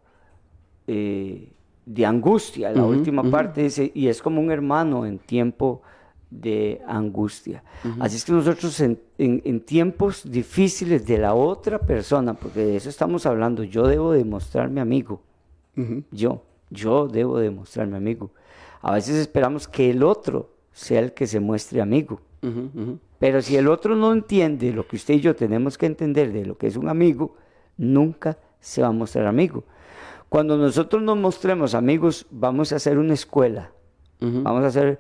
[0.88, 1.52] eh,
[1.87, 5.82] de angustia, la última parte dice, y es como un hermano en tiempo
[6.30, 7.62] de angustia.
[8.00, 12.88] Así es que nosotros en, en, tiempos difíciles de la otra persona, porque de eso
[12.88, 15.22] estamos hablando, yo debo demostrarme amigo,
[16.11, 18.32] yo, yo debo demostrarme amigo.
[18.80, 22.20] A veces esperamos que el otro sea el que se muestre amigo.
[23.22, 26.44] Pero si el otro no entiende lo que usted y yo tenemos que entender de
[26.44, 27.37] lo que es un amigo,
[27.76, 29.62] nunca se va a mostrar amigo.
[30.28, 33.70] Cuando nosotros nos mostremos amigos, vamos a hacer una escuela,
[34.18, 34.98] vamos a hacer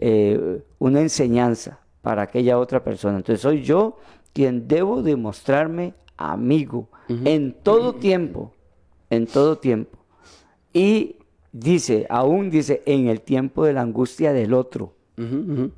[0.00, 3.16] eh, una enseñanza para aquella otra persona.
[3.16, 3.98] Entonces soy yo
[4.32, 8.52] quien debo demostrarme amigo en todo tiempo,
[9.10, 9.98] en todo tiempo.
[10.72, 11.16] Y
[11.50, 14.93] dice, aún dice, en el tiempo de la angustia del otro.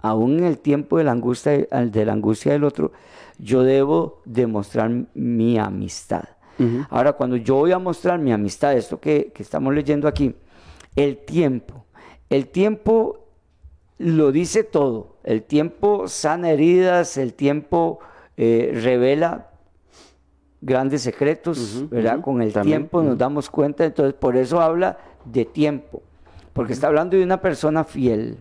[0.01, 2.93] Aún en el tiempo de la, angustia, de la angustia del otro,
[3.39, 6.25] yo debo demostrar mi amistad.
[6.89, 10.35] Ahora, cuando yo voy a mostrar mi amistad, esto que, estamos leyendo aquí,
[10.95, 11.85] el tiempo,
[12.31, 13.27] el tiempo
[13.99, 15.17] lo dice todo.
[15.23, 17.99] El tiempo sana heridas, el tiempo
[18.37, 19.51] eh, revela
[20.61, 22.21] grandes secretos, ¿verdad?
[22.21, 26.03] Con el tiempo nos damos cuenta, entonces por eso habla de tiempo,
[26.53, 28.39] porque está hablando de una persona fiel,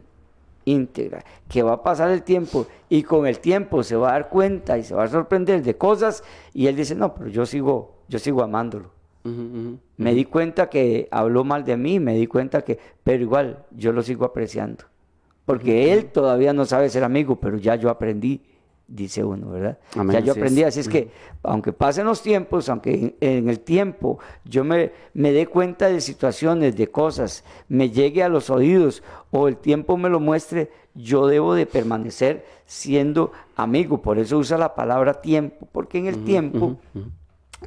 [0.65, 4.29] íntegra, que va a pasar el tiempo y con el tiempo se va a dar
[4.29, 6.23] cuenta y se va a sorprender de cosas
[6.53, 8.91] y él dice, no, pero yo sigo, yo sigo amándolo.
[9.97, 13.91] me di cuenta que habló mal de mí, me di cuenta que, pero igual yo
[13.91, 14.85] lo sigo apreciando.
[15.45, 18.41] Porque él todavía no sabe ser amigo, pero ya yo aprendí
[18.87, 19.77] dice uno, ¿verdad?
[20.11, 21.09] ya yo aprendí, así es que
[21.43, 26.75] aunque pasen los tiempos, aunque en, el tiempo yo me, me dé cuenta de situaciones,
[26.75, 31.55] de cosas, me llegue a los oídos o el tiempo me lo muestre, yo debo
[31.55, 34.01] de permanecer siendo amigo.
[34.01, 36.77] Por eso usa la palabra tiempo, porque en el tiempo...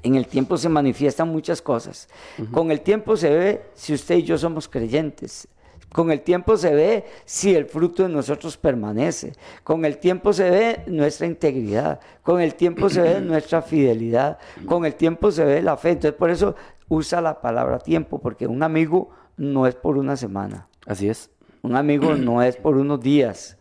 [0.03, 2.09] En el tiempo se manifiestan muchas cosas.
[2.53, 5.49] Con el tiempo se ve si usted y yo somos creyentes.
[5.93, 9.33] Con el tiempo se ve si el fruto de nosotros permanece.
[9.65, 12.01] Con el tiempo se ve nuestra integridad.
[12.23, 14.39] Con el tiempo se ve nuestra fidelidad.
[14.67, 15.91] Con el tiempo se ve la fe.
[15.91, 16.55] Entonces por eso
[16.89, 20.69] usa la palabra tiempo, porque un amigo no es por una semana.
[20.87, 21.31] Así es.
[21.63, 23.57] Un amigo no es por unos días.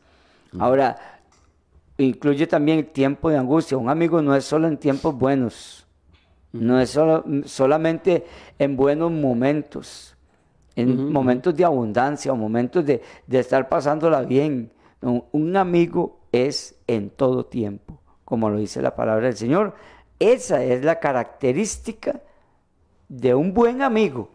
[0.60, 1.22] Ahora,
[1.98, 3.78] incluye también el tiempo de angustia.
[3.78, 5.88] Un amigo no es solo en tiempos buenos.
[6.52, 8.26] No es solo, solamente
[8.60, 10.17] en buenos momentos
[10.78, 14.72] en momentos de abundancia o momentos de, estar pasándola bien.
[15.02, 19.74] Un, amigo es en todo tiempo, como lo dice la palabra del Señor.
[20.20, 22.22] Esa es la característica
[23.10, 24.30] de un buen amigo,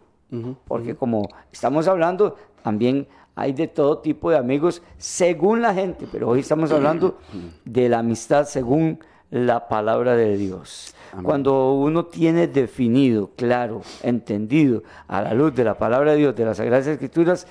[0.66, 6.28] porque como estamos hablando, también hay de todo tipo de amigos según la gente, pero
[6.28, 7.18] hoy estamos hablando
[7.64, 8.98] de la amistad según
[9.30, 10.94] la palabra de Dios.
[11.22, 16.44] Cuando uno tiene definido, claro, entendido, a la luz de la palabra de Dios, de
[16.46, 17.46] las Sagradas Escrituras,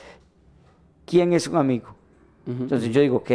[1.06, 1.95] quién es un amigo.
[2.47, 3.32] Entonces yo digo, ok,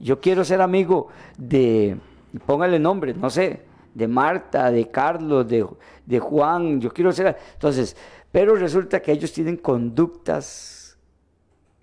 [0.00, 1.98] yo quiero ser amigo de,
[2.46, 5.66] póngale nombre, no sé, de Marta, de Carlos, de,
[6.06, 7.36] de Juan, yo quiero ser...
[7.52, 7.96] Entonces,
[8.32, 10.98] pero resulta que ellos tienen conductas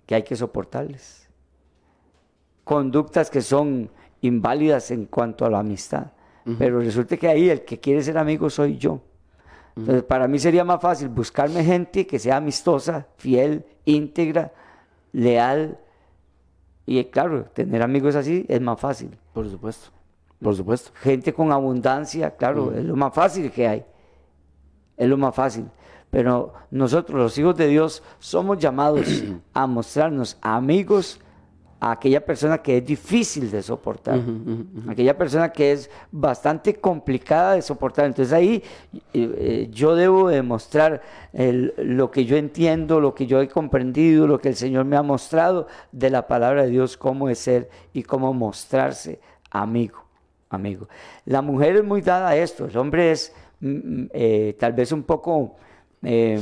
[0.04, 1.28] que hay que soportarles.
[2.64, 6.13] Conductas que son inválidas en cuanto a la amistad.
[6.58, 9.00] Pero resulta que ahí el que quiere ser amigo soy yo.
[9.76, 14.52] Entonces, para mí sería más fácil buscarme gente que sea amistosa, fiel, íntegra,
[15.12, 15.78] leal.
[16.86, 19.16] Y claro, tener amigos así es más fácil.
[19.32, 19.90] Por supuesto.
[20.40, 20.90] Por supuesto.
[21.00, 23.84] Gente con abundancia, claro, es lo más fácil que hay.
[24.96, 25.66] Es lo más fácil.
[26.10, 31.18] Pero nosotros, los hijos de Dios, somos llamados a mostrarnos amigos
[31.80, 34.18] a aquella persona que es difícil de soportar,
[34.88, 38.06] aquella persona que es bastante complicada de soportar.
[38.06, 43.40] Entonces ahí eh, eh, yo debo demostrar el- lo que yo entiendo, lo que yo
[43.42, 47.28] he comprendido, lo que el Señor me ha mostrado de la palabra de Dios, cómo
[47.28, 50.04] es ser y cómo mostrarse amigo,
[50.50, 50.88] amigo.
[51.26, 54.90] La mujer es muy dada a esto, el hombre es mm, mm, eh, tal vez
[54.92, 55.56] un poco,
[56.02, 56.40] eh,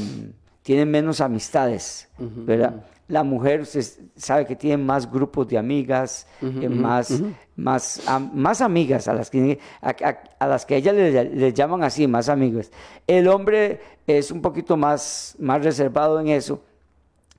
[0.63, 2.09] tiene menos amistades,
[2.47, 2.85] ¿verdad?
[3.13, 3.85] La mujer usted
[4.17, 7.23] sabe que tiene más grupos de amigas, eh, más,
[7.57, 11.85] más, más amigas a las que, a, a- a las que ella le, le llaman
[11.85, 12.71] así, más amigos.
[13.07, 16.63] El hombre es un poquito más, más reservado en eso.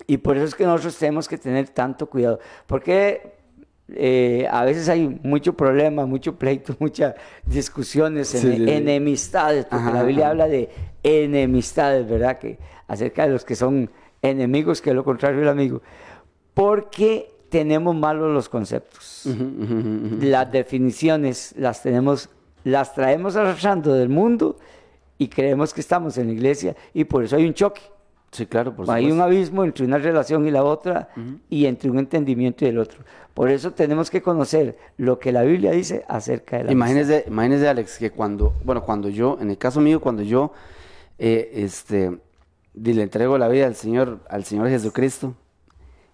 [0.05, 2.39] Y por eso es que nosotros tenemos que tener tanto cuidado.
[2.67, 3.33] Porque
[3.89, 7.15] eh, a veces hay mucho problema, mucho pleito, muchas
[7.47, 8.71] discusiones, Sí, ene- sí, sí.
[8.71, 10.31] enemistades, porque Ajá, la Biblia ajá.
[10.33, 10.69] habla de
[11.01, 12.37] enemistades, ¿verdad?
[12.37, 13.89] Que acerca de los que son
[14.23, 15.81] enemigos, que es lo contrario del amigo.
[16.53, 19.27] Porque tenemos malos los conceptos.
[20.21, 22.29] Las definiciones las tenemos,
[22.63, 24.57] las traemos arrastrando del mundo
[25.19, 27.81] y creemos que estamos en la iglesia y por eso hay un choque.
[28.31, 31.09] Sí, claro, por Hay un abismo entre una relación y la otra
[31.47, 33.03] y entre un entendimiento y el otro.
[33.35, 36.89] Por eso tenemos que conocer lo que la Biblia dice acerca de la amistad.
[36.89, 40.51] Imagínese, imagínese, Alex, que cuando, bueno, cuando yo, en el caso mío, cuando yo,
[41.19, 42.17] eh, este,
[42.73, 45.35] di- le entrego la vida al Señor, al Señor Jesucristo,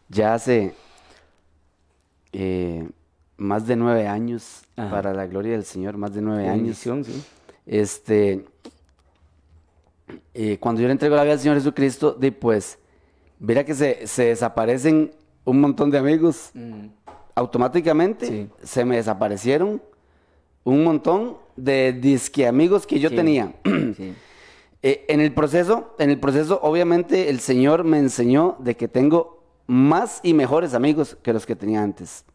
[0.09, 0.73] ya hace
[2.31, 2.87] eh,
[3.37, 4.89] más de nueve años, Ajá.
[4.91, 6.77] para la gloria del Señor, más de nueve años.
[6.77, 7.23] sí.
[7.65, 8.45] Este,
[10.33, 12.79] eh, cuando yo le entrego la vida al Señor Jesucristo, de pues,
[13.39, 15.11] verá que se, se desaparecen
[15.45, 16.51] un montón de amigos.
[17.35, 18.49] Automáticamente Sí.
[18.63, 19.81] se me desaparecieron
[20.63, 23.15] un montón de disque amigos que yo Sí.
[23.15, 23.53] tenía.
[24.81, 29.43] Eh, en el proceso, en el proceso, obviamente, el Señor me enseñó de que tengo
[29.67, 32.25] más y mejores amigos que los que tenía antes.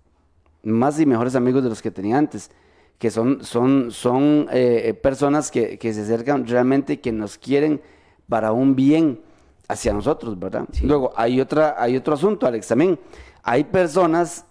[0.62, 2.50] Más y mejores amigos de los que tenía antes.
[2.98, 7.80] Que son, son, son eh, personas que, que se acercan realmente, que nos quieren
[8.28, 9.20] para un bien
[9.68, 10.66] hacia nosotros, ¿verdad?
[10.82, 12.98] Luego, hay, otra, hay otro asunto, Alex, también.
[13.42, 14.44] Hay personas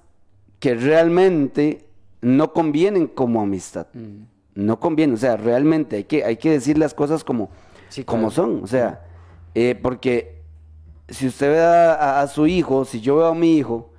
[0.59, 1.85] que realmente
[2.21, 3.87] no convienen como amistad.
[3.93, 4.23] Mm.
[4.55, 7.49] No conviene, o sea, realmente hay que, hay que decir las cosas como,
[7.93, 8.63] Sí, como son.
[8.63, 9.05] O sea,
[9.53, 10.41] eh, porque
[11.07, 13.91] si usted ve a, a- a su hijo, si yo veo a mi hijo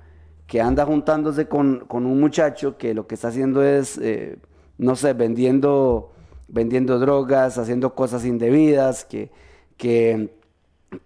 [0.47, 4.37] que anda juntándose con, con un muchacho que lo que está haciendo es, eh,
[4.77, 6.11] no sé, vendiendo,
[6.49, 9.31] vendiendo drogas, haciendo cosas indebidas, que,
[9.77, 10.29] que,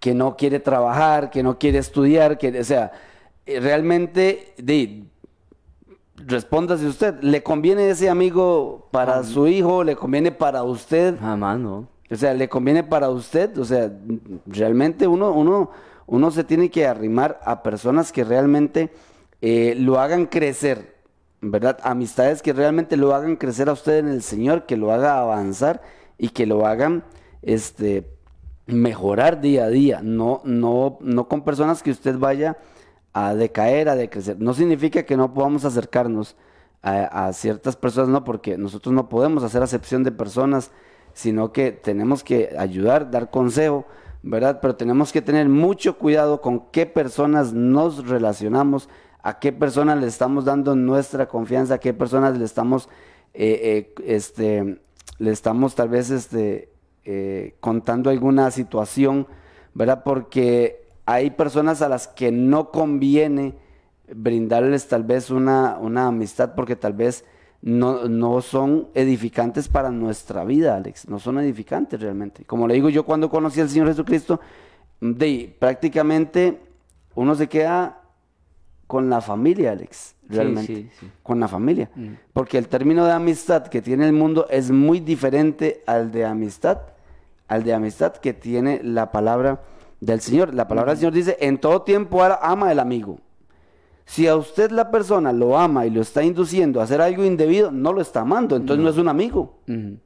[0.00, 2.90] que no quiere trabajar, que no quiere estudiar, que, o sea,
[3.46, 5.08] eh, realmente, di,
[6.16, 9.84] respóndase usted, ¿le conviene ese amigo para su hijo?
[9.84, 11.18] ¿Le conviene para usted?
[11.18, 11.88] Jamás, no.
[12.10, 13.56] O sea, ¿le conviene para usted?
[13.58, 13.92] O sea,
[14.46, 15.70] realmente uno, uno,
[16.06, 18.90] uno se tiene que arrimar a personas que realmente
[19.40, 20.96] eh, lo hagan crecer,
[21.40, 21.78] ¿verdad?
[21.84, 25.82] Amistades que realmente lo hagan crecer a usted en el Señor, que lo haga avanzar
[26.18, 27.04] y que lo hagan
[27.42, 28.10] este,
[28.66, 30.00] mejorar día a día.
[30.02, 32.58] No, no, no con personas que usted vaya
[33.12, 34.40] a decaer, a decrecer.
[34.40, 36.36] No significa que no podamos acercarnos
[36.82, 40.72] a, a ciertas personas, no, porque nosotros no podemos hacer acepción de personas,
[41.12, 43.86] sino que tenemos que ayudar, dar consejo,
[44.22, 44.60] ¿verdad?
[44.60, 48.88] Pero tenemos que tener mucho cuidado con qué personas nos relacionamos,
[49.22, 52.88] a qué personas le estamos dando nuestra confianza, a qué personas le estamos,
[53.34, 54.80] eh, eh, este,
[55.18, 56.70] le estamos tal vez, este,
[57.04, 59.26] eh, contando alguna situación,
[59.74, 60.02] ¿verdad?
[60.04, 63.54] Porque hay personas a las que no conviene
[64.14, 67.24] brindarles tal vez una, una amistad porque tal vez
[67.62, 71.08] no, no son edificantes para nuestra vida, Alex.
[71.08, 72.44] No son edificantes realmente.
[72.44, 74.40] Como le digo yo cuando conocí al Señor Jesucristo,
[75.00, 76.60] de, prácticamente
[77.14, 78.00] uno se queda
[78.86, 80.14] con la familia, Alex.
[80.28, 80.74] Realmente.
[80.74, 81.10] sí, sí.
[81.22, 81.90] Con la familia.
[82.32, 86.78] Porque el término de amistad que tiene el mundo es muy diferente al de amistad,
[87.48, 89.60] al de amistad que tiene la palabra
[90.00, 90.54] del Señor.
[90.54, 93.18] La palabra del Señor dice, en todo tiempo ama el amigo.
[94.10, 97.70] Si a usted la persona lo ama y lo está induciendo a hacer algo indebido,
[97.70, 99.60] no lo está amando, entonces no, es un amigo.
[99.68, 99.98] Ujú.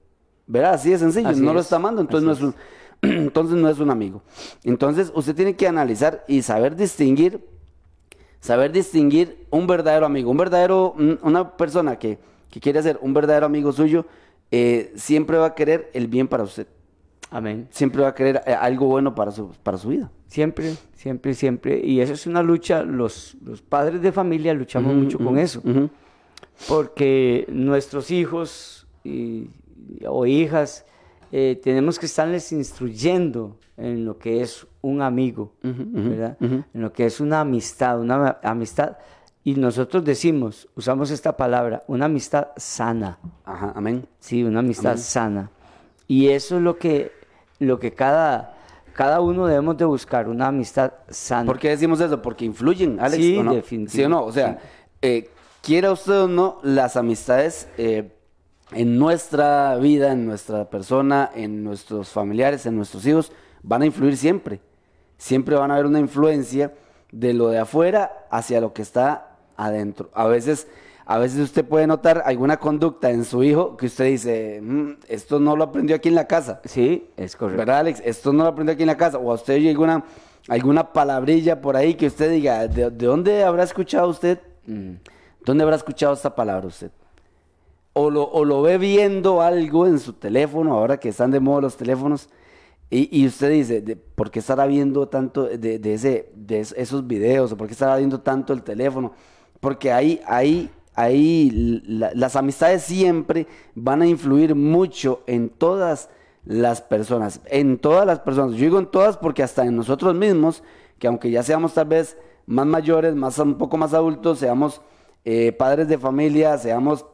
[0.47, 0.75] ¿Verdad?
[0.75, 2.55] Así de sencillo, Así no lo es, está amando, entonces no es, un,
[3.25, 4.23] entonces no es un amigo.
[4.62, 7.41] Entonces usted tiene que analizar y saber distinguir,
[8.41, 12.18] saber distinguir un verdadero amigo, un verdadero, un- una persona que,
[12.51, 14.05] que quiere ser un verdadero amigo suyo,
[14.51, 16.66] eh, siempre va a querer el bien para usted,
[17.37, 17.66] Amén.
[17.70, 20.11] siempre va a querer eh, algo bueno para su, para su vida.
[20.28, 21.80] Siempre, siempre, siempre.
[21.85, 25.61] Y eso es una lucha, los, los padres de familia luchamos mucho con eso.
[26.68, 29.49] Porque nuestros hijos y-
[30.07, 30.87] o hijas
[31.32, 36.37] eh, tenemos que estarles instruyendo en lo que es un amigo, ¿verdad?
[36.41, 38.97] En lo que es una amistad, una amistad
[39.43, 43.18] Y nosotros decimos, usamos esta palabra, una amistad sana.
[43.45, 44.07] Ajá, amén.
[44.20, 45.51] Sí, una amistad sana.
[46.09, 47.11] Y eso es lo que,
[47.65, 48.55] lo que cada,
[48.93, 51.47] cada uno debemos de buscar, una amistad sana.
[51.47, 52.21] ¿Por qué decimos eso?
[52.23, 53.23] Porque influyen, Alex.
[53.23, 53.55] Sí, ¿o no?
[53.55, 54.25] definitivamente, ¿Sí o no?
[54.25, 54.59] O sea,
[55.03, 55.31] eh,
[55.62, 58.12] quiera usted o no, las amistades eh,
[58.73, 64.17] en nuestra vida, en nuestra persona, en nuestros familiares, en nuestros hijos, van a influir
[64.17, 64.61] siempre.
[65.17, 66.75] Siempre van a haber una influencia
[67.12, 70.11] de lo de afuera hacia lo que está adentro.
[70.15, 70.67] A veces,
[71.07, 75.38] a veces usted puede notar alguna conducta en su hijo que usted dice, "Mm, esto
[75.38, 76.61] no lo aprendió aquí en la casa.
[76.64, 77.59] Sí, es correcto.
[77.59, 78.00] ¿Verdad, Alex?
[78.05, 79.18] Esto no lo aprendió aquí en la casa.
[79.18, 80.05] O a usted oye alguna,
[80.48, 84.38] alguna palabrilla por ahí que usted diga, ¿de, de dónde habrá escuchado usted?
[84.66, 84.92] Mm.
[85.44, 86.90] ¿Dónde habrá escuchado esta palabra usted?
[87.92, 91.61] O lo, o lo ve viendo algo en su teléfono, ahora que están de moda
[91.61, 92.28] los teléfonos,
[92.90, 96.74] y, y usted dice, de- ¿por qué estará viendo tanto de, de ese, de es-
[96.76, 97.52] esos videos?
[97.52, 99.12] ¿O por qué estará viendo tanto el teléfono?
[99.61, 106.11] Porque ahí, ahí, ahí la- las amistades siempre van a influir mucho en todas
[106.45, 108.53] las personas, en todas las personas.
[108.53, 110.62] Yo digo en todas porque hasta en nosotros mismos,
[110.99, 112.16] que aunque ya seamos tal vez
[112.47, 114.80] más mayores, más un poco más adultos, seamos
[115.24, 117.07] eh, padres de familia, seamos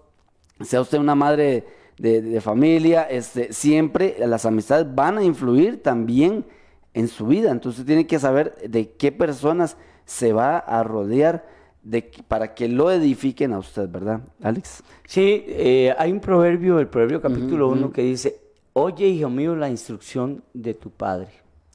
[0.60, 1.64] sea usted una madre
[1.96, 6.44] de, de familia, este, siempre las amistades van a influir también
[6.92, 7.50] en su vida.
[7.50, 11.46] Entonces tiene que saber de qué personas se va a rodear
[11.82, 14.82] de, para que lo edifiquen a usted, ¿verdad, Alex?
[15.06, 18.40] Sí, eh, hay un proverbio, el proverbio capítulo 1, que dice,
[18.72, 21.30] oye, hijo mío, la instrucción de tu padre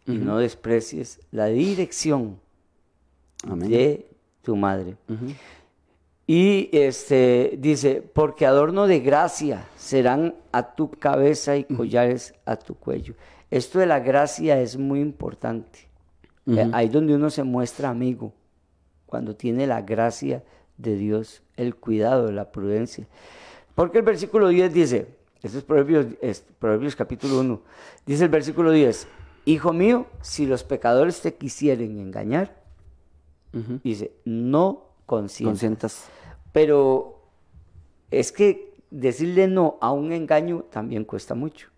[0.07, 2.39] y no desprecies la dirección
[3.43, 3.69] Amén.
[3.69, 4.07] de
[4.41, 4.95] tu madre.
[6.27, 12.75] Y este dice, porque adorno de gracia serán a tu cabeza y collares a tu
[12.75, 13.13] cuello.
[13.51, 15.87] Esto de la gracia es muy importante.
[16.47, 18.31] Eh, ahí donde uno se muestra amigo,
[19.15, 20.43] cuando tiene la gracia
[20.75, 23.07] de Dios, el cuidado, la prudencia.
[23.73, 25.07] Porque el versículo 10 dice,
[25.41, 27.61] esto es Proverbios, es Proverbios capítulo 1,
[28.05, 29.07] dice el versículo 10,
[29.45, 32.61] Hijo mío, si los pecadores te quisieren engañar,
[33.83, 35.51] dice, no consientas.
[35.51, 36.09] Consientas.
[36.51, 37.21] Pero
[38.11, 41.69] es que decirle no a un engaño también cuesta mucho,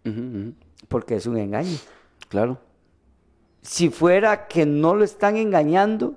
[0.87, 1.77] porque es un engaño.
[2.29, 2.57] Claro.
[3.61, 6.15] Si fuera que no lo están engañando,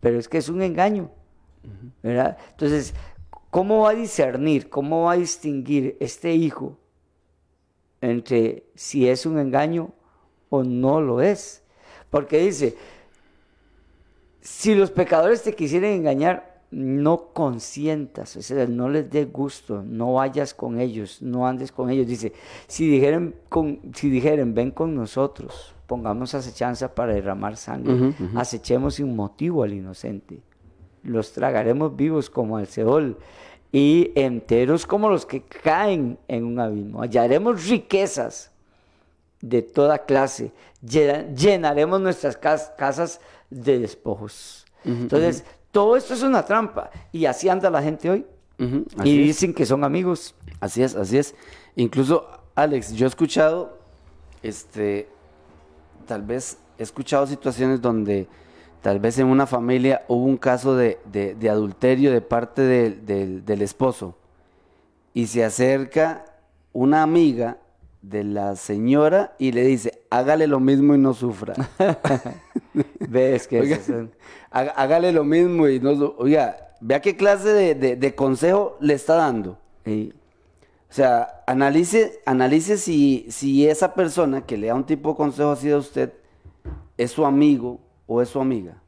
[0.00, 1.10] pero es que es un engaño,
[2.02, 2.38] ¿verdad?
[2.50, 2.94] Entonces,
[3.50, 6.78] ¿cómo va a discernir, cómo va a distinguir este hijo
[8.00, 9.92] entre si es un engaño
[10.50, 11.62] o no lo es?
[12.10, 12.76] Porque dice,
[14.40, 20.14] si los pecadores te quisieran engañar, no consientas, o sea, no les dé gusto, no
[20.14, 22.06] vayas con ellos, no andes con ellos.
[22.06, 22.32] Dice,
[22.66, 28.38] si dijeren, con, si dijeren ven con nosotros, pongamos acechanza para derramar sangre, Ujú, ujú.
[28.38, 30.38] acechemos sin motivo al inocente,
[31.02, 33.16] los tragaremos vivos como al Seol
[33.72, 37.00] y enteros como los que caen en un abismo.
[37.02, 38.50] Hallaremos riquezas
[39.40, 40.52] de toda clase.
[40.82, 43.20] Llena- Llenaremos nuestras cas- casas
[43.50, 44.64] de despojos.
[44.84, 46.90] Entonces, todo esto es una trampa.
[47.12, 48.26] Y así anda la gente hoy.
[48.58, 49.26] Y es.
[49.26, 50.34] dicen que son amigos.
[50.60, 51.34] Así es, así es.
[51.76, 53.78] Incluso, Alex, yo he escuchado,
[54.42, 55.08] este,
[56.08, 58.26] tal vez he escuchado situaciones donde
[58.82, 63.04] tal vez en una familia hubo un caso de, de- de adulterio de parte del-
[63.62, 64.16] esposo
[65.14, 66.24] y se acerca
[66.72, 67.58] una amiga
[68.02, 71.54] de la señora y le dice, hágale lo mismo y no sufra.
[73.08, 73.78] Ves que Oiga,
[74.50, 75.90] há- hágale lo mismo y no...
[76.18, 79.58] Oiga, vea qué clase de, consejo le está dando.
[79.84, 80.12] y-
[80.90, 85.50] O sea, analice, analice si, si esa persona que le da un tipo de consejo
[85.52, 86.12] así a usted
[86.96, 88.80] es su amigo o es su amiga.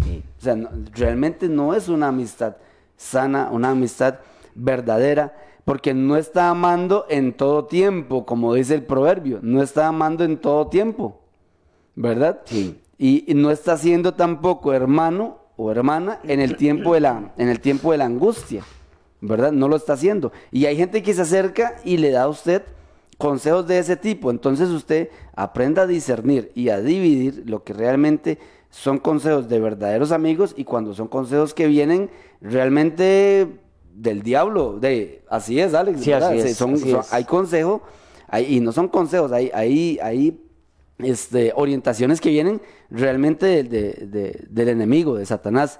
[0.00, 2.56] O sea, no- realmente no es una amistad
[2.96, 4.16] sana, una amistad
[4.54, 5.34] verdadera,
[5.64, 10.38] porque no está amando en todo tiempo, como dice el proverbio, no está amando en
[10.38, 11.20] todo tiempo,
[11.94, 12.40] ¿verdad?
[12.44, 12.80] Sí.
[12.98, 17.48] Y, y no está siendo tampoco hermano o hermana en el tiempo de la, en
[17.48, 18.62] el tiempo de la angustia,
[19.20, 19.52] ¿verdad?
[19.52, 20.32] No lo está haciendo.
[20.52, 22.62] Y hay gente que se acerca y le da a usted
[23.18, 24.30] consejos de ese tipo.
[24.30, 28.38] Entonces usted aprenda a discernir y a dividir lo que realmente
[28.70, 32.10] son consejos de verdaderos amigos y cuando son consejos que vienen
[32.70, 33.46] realmente
[33.94, 34.78] del diablo.
[34.78, 36.00] De, así es, Alex.
[36.02, 37.12] Sí, así Sí, es, son- así son- es.
[37.12, 37.82] hay consejo
[38.28, 40.42] hay- y no son consejos, hay, hay, hay
[40.98, 42.60] este, orientaciones que vienen
[42.90, 45.78] realmente de- de- de- del enemigo, de Satanás,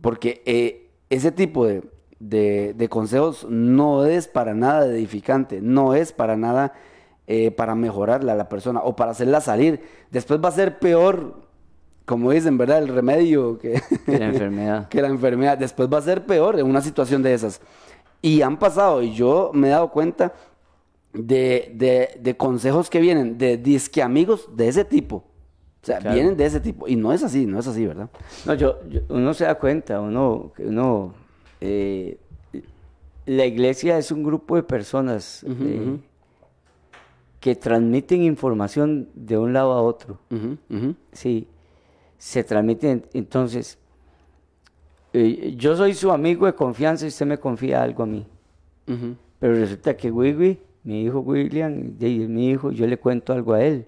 [0.00, 1.82] porque eh, ese tipo de,
[2.28, 6.72] de- de consejos no es para nada edificante, no es para nada
[7.26, 9.80] eh, para mejorarla a la persona o para hacerla salir.
[10.10, 11.42] Después va a ser peor
[12.04, 12.78] como dicen, ¿verdad?
[12.82, 14.88] El remedio que, Que la enfermedad.
[14.90, 15.56] que la enfermedad.
[15.56, 17.62] Después va a ser peor en una situación de esas.
[18.20, 20.34] Y han pasado, y yo me he dado cuenta
[21.12, 25.16] de, de- de consejos que vienen de disque amigos de ese tipo.
[25.82, 26.14] O sea, Claro.
[26.14, 26.88] vienen de ese tipo.
[26.88, 28.08] Y no es así, no es así, ¿verdad?
[28.46, 30.52] No, yo, yo- uno se da cuenta, uno,
[31.64, 32.18] eh,
[33.26, 35.98] la iglesia es un grupo de personas eh,
[37.40, 40.18] que transmiten información de un lado a otro.
[41.12, 41.48] Sí,
[42.18, 43.06] se transmiten.
[43.14, 43.78] Entonces,
[45.14, 48.26] eh, yo soy su amigo de confianza y usted me confía algo a mí.
[49.38, 53.86] Pero resulta que Wiwi, mi hijo William, mi hijo, yo le cuento algo a él.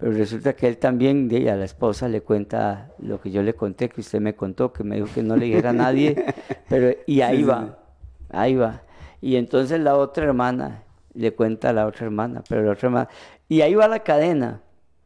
[0.00, 3.54] Pero resulta que él también, de a la esposa, le cuenta lo que yo le
[3.54, 6.24] conté, que usted me contó, que me dijo que no le dijera a nadie.
[6.68, 8.26] Pero, y ahí Sí, va, sí.
[8.30, 8.82] ahí va.
[9.20, 10.84] Y entonces la otra hermana
[11.14, 13.08] le cuenta a la otra hermana, pero la otra hermana.
[13.48, 14.60] Y ahí va la cadena,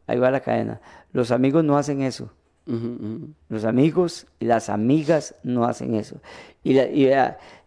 [0.06, 0.80] ahí va la cadena.
[1.12, 2.30] Los amigos no hacen eso.
[3.48, 6.20] Los amigos y las amigas no hacen eso.
[6.62, 7.10] Y, la- y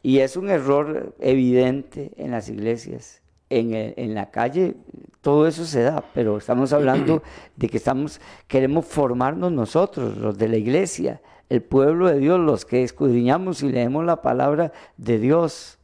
[0.04, 3.22] y es un error evidente en las iglesias.
[3.60, 4.76] En, el- en la calle
[5.22, 7.24] todo eso se da, pero estamos hablando
[7.56, 12.66] de que estamos, queremos formarnos nosotros, los de la iglesia, el pueblo de Dios, los
[12.66, 15.80] que escudriñamos y leemos la palabra de Dios.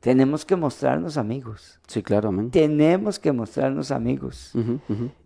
[0.00, 1.80] Tenemos que mostrarnos amigos.
[1.88, 2.50] Sí, claro, amén.
[2.50, 4.52] Tenemos que mostrarnos amigos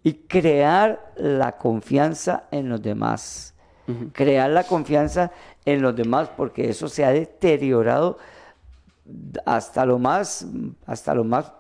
[0.03, 3.55] y crear la confianza en los demás.
[4.13, 5.33] Crear la confianza
[5.65, 8.19] en los demás porque eso se ha deteriorado
[9.47, 10.47] hasta lo más
[10.87, 11.53] hasta lo más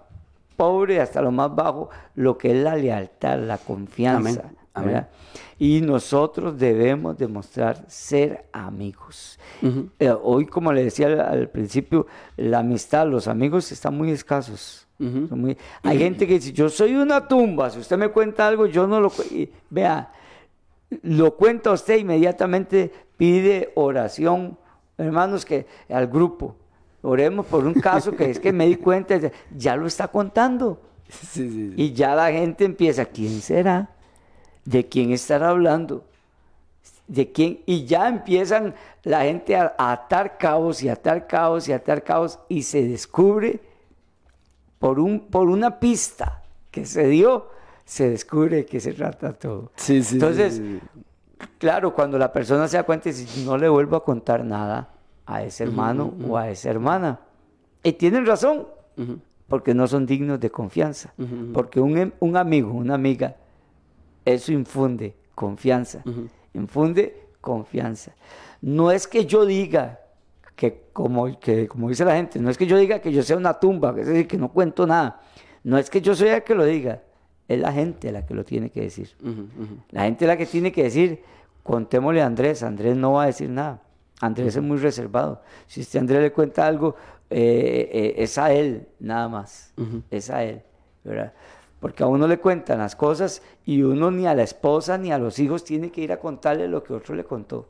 [0.57, 4.41] pobre, hasta lo más bajo, lo que es la lealtad, la confianza.
[4.41, 4.89] Amén, amén.
[4.95, 5.09] ¿verdad?
[5.59, 9.39] Y nosotros debemos demostrar ser amigos.
[9.99, 14.87] Eh, hoy, como le decía al, al principio, la amistad, los amigos están muy escasos.
[14.99, 18.87] Muy- Hay gente que dice, yo soy una tumba, si usted me cuenta algo, yo
[18.87, 19.09] no lo...
[19.09, 19.23] cu-".
[19.31, 20.13] y Vea,
[21.03, 24.59] lo cuenta usted, inmediatamente pide oración,
[24.99, 26.57] hermanos, que al grupo.
[27.03, 29.19] Oremos por un caso que es que me di cuenta,
[29.57, 30.81] ya lo está contando.
[31.11, 31.75] Sí, sí, sí.
[31.77, 33.91] Y ya la gente empieza, ¿quién será?
[34.65, 36.05] ¿De quién estará hablando?
[37.09, 37.63] ¿De quién?
[37.67, 42.39] Y ya empiezan la gente a, a atar cabos y atar cabos y atar cabos
[42.49, 43.61] y se descubre
[44.79, 47.49] por, un, por una pista que se dio,
[47.85, 49.73] se descubre de qué se trata todo.
[49.89, 50.63] Entonces,
[51.59, 54.89] Claro, cuando la persona se da cuenta y dice, no le vuelvo a contar nada
[55.35, 57.21] a ese hermano o a esa hermana.
[57.83, 58.67] Y tienen razón,
[59.49, 61.13] porque no son dignos de confianza.
[61.53, 63.37] Porque un, em- un amigo, una amiga,
[64.25, 66.03] eso infunde confianza.
[66.55, 68.13] Infunde confianza.
[68.61, 70.01] No es que yo diga
[70.57, 73.37] que como, que, como dice la gente, no es que yo diga que yo sea
[73.39, 75.21] una tumba, es decir, que no cuento nada.
[75.65, 77.01] No es que yo soy el que lo diga,
[77.49, 79.09] es la gente la que lo tiene que decir.
[79.91, 81.23] La gente la que tiene que decir,
[81.63, 83.81] contémosle a Andrés, Andrés no va a decir nada.
[84.21, 85.43] Andrés es muy reservado.
[85.67, 86.95] Si usted a Andrés le cuenta algo,
[87.31, 89.73] eh, eh, es a él nada más.
[90.11, 90.63] Es a él,
[91.05, 91.33] ¿verdad?
[91.81, 95.19] Porque a uno le cuentan las cosas y uno ni a la esposa ni a
[95.19, 97.69] los hijos tiene que ir a contarle lo que otro le contó.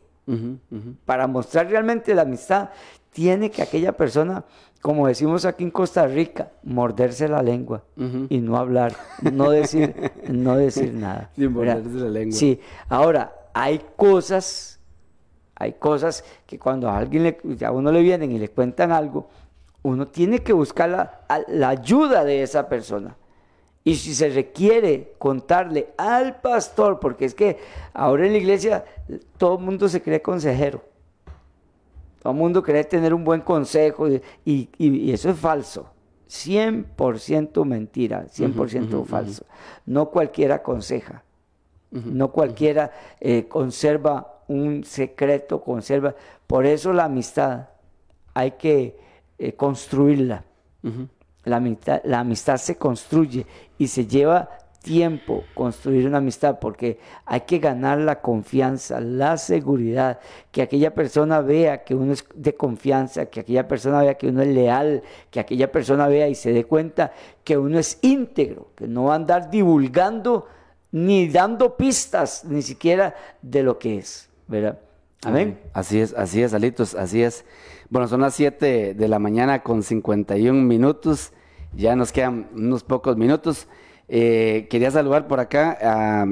[1.04, 2.70] Para mostrar realmente la amistad,
[3.12, 4.44] tiene que aquella persona,
[4.80, 7.82] como decimos aquí en Costa Rica, morderse la lengua
[8.28, 8.92] y no hablar,
[9.32, 9.94] no decir,
[10.28, 11.30] no decir nada.
[11.36, 11.82] ¿verdad?
[11.82, 12.36] morderse la lengua.
[12.38, 14.79] Sí, ahora, hay cosas,
[15.60, 19.28] hay cosas que cuando a alguien le, a uno le vienen y le cuentan algo,
[19.82, 23.16] uno tiene que buscar la, la ayuda de esa persona.
[23.84, 27.58] Y si se requiere contarle al pastor, porque es que
[27.94, 28.84] ahora en la iglesia
[29.38, 30.82] todo el mundo se cree consejero.
[32.22, 35.86] Todo el mundo cree tener un buen consejo y, y- y eso es falso.
[36.28, 39.44] 100% mentira, 100% falso.
[39.86, 41.22] No cualquiera aconseja.
[41.92, 46.14] No cualquiera eh, conserva un secreto, conserva.
[46.46, 47.68] Por eso la amistad
[48.34, 48.98] hay que
[49.38, 50.44] eh, construirla.
[51.44, 53.46] La amistad, la amistad se construye
[53.78, 54.48] y se lleva
[54.82, 60.20] tiempo construir una amistad porque hay que ganar la confianza, la seguridad,
[60.50, 64.40] que aquella persona vea que uno es de confianza, que aquella persona vea que uno
[64.42, 67.12] es leal, que aquella persona vea y se dé cuenta
[67.44, 70.46] que uno es íntegro, que no va a andar divulgando
[70.92, 74.78] ni dando pistas ni siquiera de lo que es, ¿verdad?
[75.22, 75.58] Amén.
[75.72, 77.44] Así es, así es, Alitos, así es.
[77.88, 81.32] Bueno, son las 7 de la mañana con 51 minutos.
[81.76, 83.68] Ya nos quedan unos pocos minutos.
[84.08, 86.26] Eh, quería saludar por acá a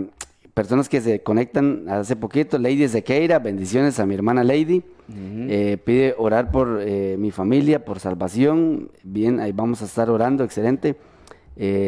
[0.52, 2.58] personas que se conectan hace poquito.
[2.58, 4.82] Lady Sequeira, bendiciones a mi hermana Lady.
[5.10, 8.90] Eh, pide orar por eh, mi familia, por salvación.
[9.04, 10.96] Bien, ahí vamos a estar orando, excelente.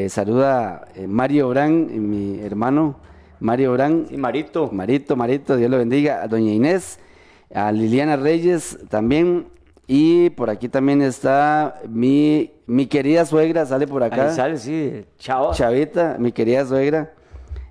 [0.08, 2.96] Saluda Mario Orán, mi hermano
[3.40, 4.70] Mario Brán, Sí, Marito.
[4.72, 6.98] Marito, Marito, Dios lo bendiga, a doña Inés,
[7.52, 9.46] a Liliana Reyes también,
[9.86, 14.28] y por aquí también está mi, mi querida suegra, sale por acá.
[14.28, 15.04] Ahí sale, sí.
[15.18, 15.52] Chao.
[15.52, 17.12] Chavita, mi querida suegra,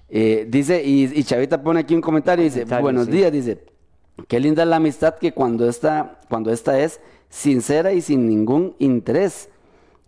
[0.10, 3.12] eh, dice, y, y Chavita pone aquí un comentario, dice, Comentario, buenos sí.
[3.12, 3.64] días, dice,
[4.28, 7.00] qué linda la amistad que cuando esta, cuando esta es
[7.30, 9.50] sincera y sin ningún interés.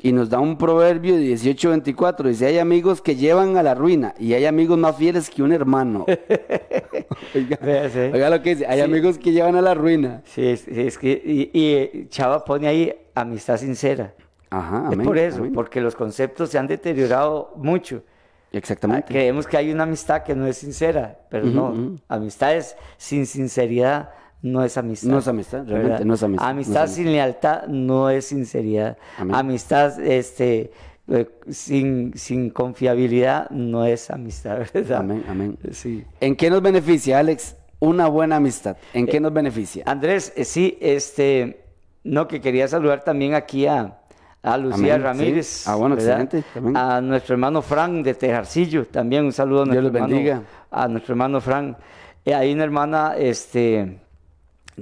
[0.04, 4.34] Y nos da un proverbio 18-24, dice, hay amigos que llevan a la ruina y
[4.34, 6.06] hay amigos más fieles que un hermano.
[7.36, 7.99] oiga, Vea, sí.
[7.99, 8.84] oiga lo que dice, hay Sí.
[8.84, 10.22] amigos que llevan a la ruina.
[10.26, 11.12] Sí, es, sí, es que.
[11.24, 14.14] Y, y, eh, Chava pone ahí amistad sincera.
[14.49, 15.54] Ajá, es amén, por eso, amén.
[15.54, 18.04] porque los conceptos se han deteriorado mucho.
[18.06, 18.10] Ah,
[18.58, 19.08] Exactamente.
[19.08, 21.70] Creemos que hay una amistad que no es sincera, pero no.
[21.70, 21.99] ujú.
[22.10, 24.10] Amistades sin sinceridad
[24.42, 25.10] no es amistad.
[25.10, 26.06] No es amistad, realmente ¿verdad?
[26.06, 26.96] no es amistad, no es Amistad amistad.
[26.96, 28.98] sin lealtad no es sinceridad.
[29.18, 29.36] Amén.
[29.36, 30.72] Amistad este,
[31.08, 35.00] eh, sin, sin confiabilidad no es amistad, ¿verdad?
[35.00, 35.58] Amén, amén.
[35.72, 36.04] Sí.
[36.20, 38.78] ¿En qué nos beneficia, Alex, una buena amistad?
[38.94, 39.84] ¿En qué nos beneficia?
[39.86, 41.62] Andrés, eh, sí, este,
[42.04, 44.00] no, que quería saludar también aquí a,
[44.42, 45.46] a Lucía Amén, Ramírez.
[45.48, 45.70] sí.
[45.70, 46.22] Ah, bueno, ¿verdad?
[46.22, 46.44] excelente.
[46.80, 50.42] A nuestro hermano Fran de Tejarcillo, también un saludo a Dios nuestro los hermano, bendiga.
[50.72, 51.78] a nuestro hermano Fran.
[52.26, 54.00] Eh, hay una hermana este,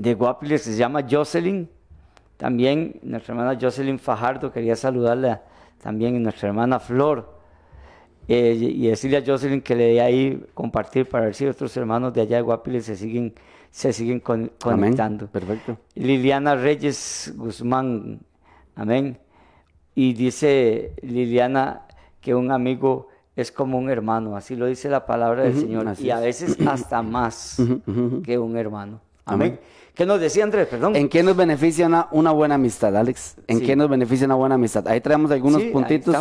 [0.02, 1.70] de Guapiles que se llama Jocelyn,
[2.38, 5.44] también nuestra hermana Jocelyn Fajardo, quería saludarla
[5.82, 7.38] también, nuestra hermana Flor.
[8.28, 12.14] Eh, y decirle a Jocelyn que le dé ahí compartir para ver si otros hermanos
[12.14, 13.34] de allá de Guapiles se siguen,
[13.72, 14.52] se siguen con- Amén.
[14.60, 15.28] conectando.
[15.28, 15.78] Perfecto.
[15.96, 18.20] Liliana Reyes Guzmán,
[18.76, 19.18] amén.
[19.96, 21.88] Y dice Liliana
[22.22, 26.12] que un amigo es como un hermano, así lo dice la palabra del Señor, y
[26.12, 26.24] a es.
[26.44, 27.58] veces hasta más
[28.24, 29.02] que un hermano.
[29.26, 29.48] Amén.
[29.54, 29.60] Amén.
[30.00, 30.66] ¿Qué nos decía Andrés?
[30.70, 30.96] Perdón.
[30.96, 33.36] ¿En qué nos beneficia una, una buena amistad, Alex?
[33.48, 33.66] ¿En Sí.
[33.66, 34.88] qué nos beneficia una buena amistad?
[34.88, 36.16] Ahí traemos algunos Sí, puntitos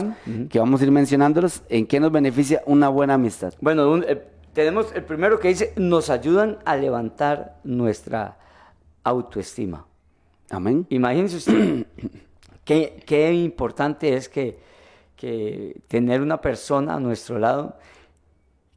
[0.50, 1.62] que vamos a ir mencionándolos.
[1.68, 3.54] ¿En qué nos beneficia una buena amistad?
[3.60, 4.20] Bueno, un- eh,
[4.52, 8.36] tenemos el primero que dice, nos ayudan a levantar nuestra
[9.04, 9.86] autoestima.
[10.50, 10.84] Amén.
[10.90, 11.86] Imagínese usted
[12.64, 14.58] qué, qué importante es que,
[15.14, 17.76] que tener una persona a nuestro lado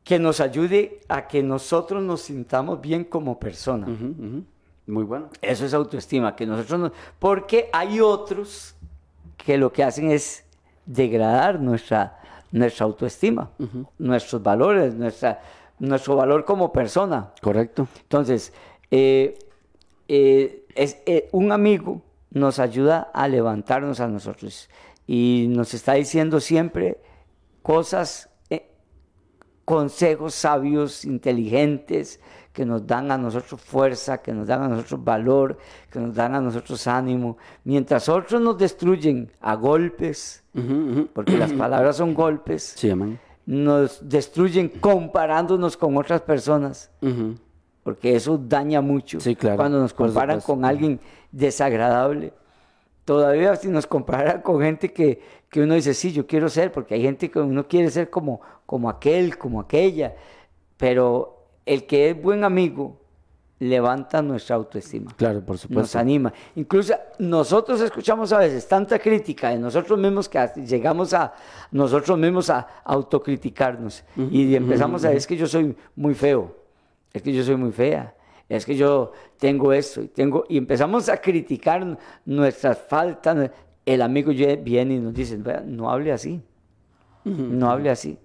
[0.04, 3.88] que nos ayude a que nosotros nos sintamos bien como persona.
[3.88, 4.44] Ujú.
[4.92, 5.30] Muy bueno.
[5.42, 8.76] Eso es autoestima, que nosotros no- porque hay otros
[9.38, 10.44] que lo que hacen es
[10.86, 12.20] degradar nuestra,
[12.52, 13.52] nuestra autoestima,
[13.98, 15.40] nuestros valores, nuestra,
[15.80, 17.32] nuestro valor como persona.
[17.42, 17.88] Correcto.
[18.02, 18.52] Entonces,
[18.92, 19.40] eh,
[20.10, 24.70] eh, es, eh, un amigo nos ayuda a levantarnos a nosotros
[25.08, 26.98] y nos está diciendo siempre
[27.62, 28.28] cosas,
[29.64, 32.20] consejos sabios, inteligentes,
[32.54, 35.58] que nos dan a nosotros fuerza, que nos dan a nosotros valor,
[35.90, 40.44] que nos dan a nosotros ánimo, mientras otros nos destruyen a golpes,
[41.14, 42.92] porque las palabras son golpes, Sí,
[43.46, 46.92] nos destruyen comparándonos con otras personas
[47.84, 49.20] porque eso daña mucho.
[49.20, 51.00] Sí, claro, Cuando nos comparan con alguien
[51.32, 52.34] desagradable.
[53.06, 56.94] Todavía si nos comparan con gente que, que uno dice, sí, yo quiero ser, porque
[56.94, 60.16] hay gente que uno quiere ser como, como aquel, como aquella.
[60.78, 62.98] Pero el que es buen amigo
[63.60, 65.12] levanta nuestra autoestima.
[65.16, 66.00] Claro, por Nos supuesto.
[66.00, 66.34] anima.
[66.56, 71.32] Incluso nosotros escuchamos a veces tanta crítica de nosotros mismos que llegamos a
[71.72, 74.04] nosotros mismos a autocriticarnos.
[74.32, 76.56] y empezamos a decir, es que yo soy muy feo,
[77.14, 78.16] es que yo soy muy fea,
[78.50, 80.44] es que yo tengo esto y tengo...
[80.50, 83.52] Y empezamos a criticar nuestras faltas.
[83.86, 86.42] El amigo viene y nos dice, "Vea, no hable así,
[87.24, 88.18] no hable así.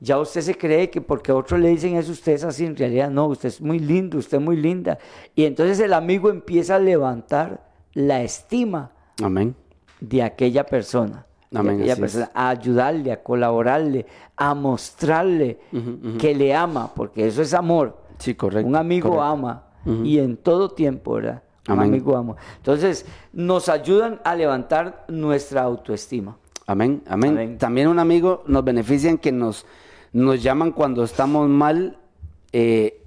[0.00, 2.64] Ya usted se cree que porque otros le dicen eso, usted es así.
[2.64, 4.98] En realidad no, usted es muy lindo, usted es muy linda.
[5.34, 8.92] Y entonces el amigo empieza a levantar la estima
[9.22, 9.54] Amén.
[10.00, 11.26] de aquella persona.
[11.50, 11.98] de Amén, aquella es.
[12.00, 15.58] persona, a ayudarle, a colaborarle, a mostrarle
[16.18, 17.98] que le ama, porque eso es amor.
[18.18, 18.66] Sí, correcto.
[18.68, 19.24] Un amigo correcto.
[19.26, 19.64] ama
[20.04, 21.42] y en todo tiempo, ¿verdad?
[21.68, 22.36] Un amigo ama.
[22.56, 26.36] Entonces, nos ayudan a levantar nuestra autoestima.
[26.66, 27.58] Amén, amén, Amén.
[27.58, 29.66] También un amigo nos beneficia en que nos,
[30.12, 31.98] nos llaman cuando estamos mal
[32.52, 33.02] eh,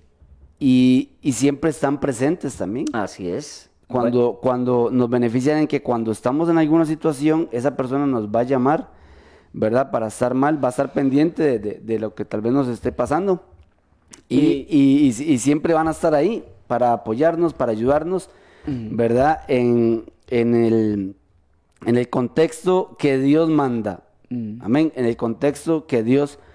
[0.60, 2.86] y, y siempre están presentes también.
[2.94, 3.70] Así es.
[3.88, 8.40] Cuando, cuando nos benefician en que cuando estamos en alguna situación, esa persona nos va
[8.40, 8.90] a llamar,
[9.52, 9.92] ¿verdad?
[9.92, 12.68] Para estar mal, va a estar pendiente de, de- de lo que tal vez nos
[12.70, 13.44] esté pasando.
[14.30, 14.38] Y,
[14.70, 18.30] y- y- y siempre van a estar ahí para apoyarnos, para ayudarnos,
[18.66, 19.42] ¿verdad?
[19.50, 21.16] En, en el,
[21.86, 24.04] en el contexto que Dios manda.
[24.62, 24.92] Amén.
[24.96, 26.53] En el contexto que Dios manda.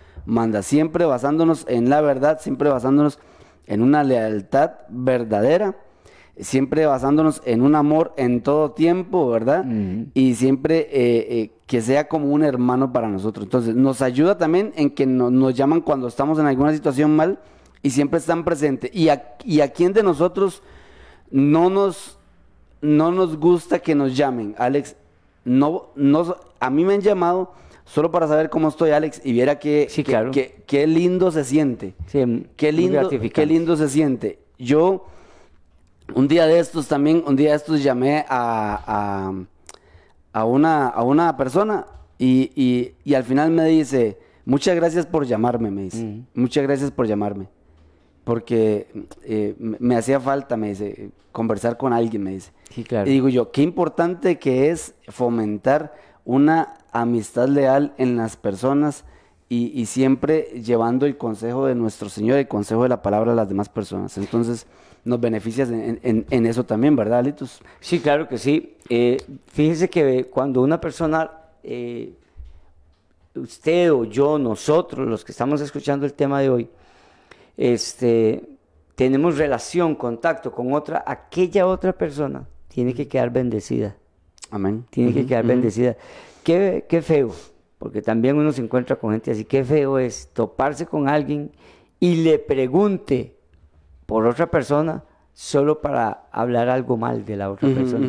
[0.63, 3.19] Siempre basándonos en la verdad, siempre basándonos
[3.67, 5.77] en una lealtad verdadera.
[6.41, 9.65] siempre basándonos en un amor en todo tiempo, ¿verdad?
[10.15, 13.45] Y siempre eh, eh, que sea como un hermano para nosotros.
[13.47, 17.41] Entonces, nos ayuda también en que no- nos llaman cuando estamos en alguna situación mal
[17.83, 18.95] y siempre están presentes.
[18.95, 20.63] Y a, y a quién de nosotros
[21.33, 22.19] no nos,
[22.81, 24.95] no nos gusta que nos llamen, Alex.
[25.45, 27.51] No, no, a mí me han llamado
[27.89, 30.31] solo para saber cómo estoy, Alex, y viera que, Sí, que- claro.
[30.31, 31.95] que- qué lindo se siente.
[32.07, 34.39] Sí, Qué lindo, qué lindo se siente.
[34.59, 35.07] Yo,
[36.15, 39.33] un día de estos también, un día de estos llamé a,
[40.33, 41.87] a, a una, a una persona
[42.19, 46.23] y, y- y al final me dice, muchas gracias por llamarme, me dice.
[46.35, 47.49] Muchas gracias por llamarme.
[48.25, 48.89] Porque
[49.25, 52.53] eh, me me hacía falta, me dice, conversar con alguien, me dice.
[52.71, 53.09] Sí, claro.
[53.09, 55.95] Y digo yo, qué importante que es fomentar
[56.27, 59.05] una amistad leal en las personas
[59.49, 63.35] y, y siempre llevando el consejo de nuestro Señor, el consejo de la palabra a
[63.35, 64.19] las demás personas.
[64.19, 64.67] Entonces,
[65.05, 67.61] nos beneficias en, en- en eso también, ¿verdad, Litus?
[67.81, 68.77] Sí, claro que sí.
[68.91, 69.17] Eh,
[69.47, 71.31] fíjese que cuando una persona,
[71.63, 72.13] eh,
[73.35, 76.69] usted o yo, nosotros, los que estamos escuchando el tema de hoy,
[77.57, 78.43] este,
[78.95, 83.97] tenemos relación, contacto con otra, aquella otra persona tiene que quedar bendecida.
[84.51, 84.85] Amén.
[84.91, 85.97] Tiene que quedar bendecida.
[86.45, 87.31] Qué, qué feo,
[87.79, 89.45] porque también uno se encuentra con gente así.
[89.45, 91.51] Qué feo es toparse con alguien
[92.01, 93.35] y le pregunte
[94.07, 98.07] por otra persona solo para hablar algo mal de la otra persona.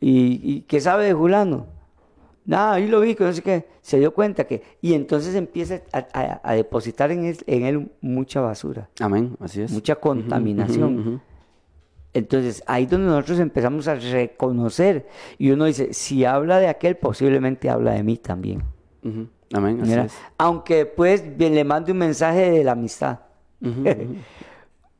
[0.00, 1.66] ¿Y, y qué sabe de Julano?
[2.44, 3.66] Nada, ahí lo vi, que no sé qué.
[3.82, 4.62] Se dio cuenta que.
[4.80, 9.62] Y entonces empieza a, a- a depositar en él, en él mucha basura, Amén, así
[9.62, 9.72] es.
[9.72, 11.20] mucha contaminación.
[12.16, 15.06] Entonces, ahí es donde nosotros empezamos a reconocer.
[15.36, 18.62] Y uno dice: si habla de aquel, posiblemente habla de mí también.
[19.52, 20.14] Amén, así Mira, es.
[20.38, 23.20] Aunque después bien, le mande un mensaje de la amistad.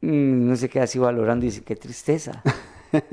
[0.02, 2.42] Mm, no se queda así valorando y dice: qué tristeza.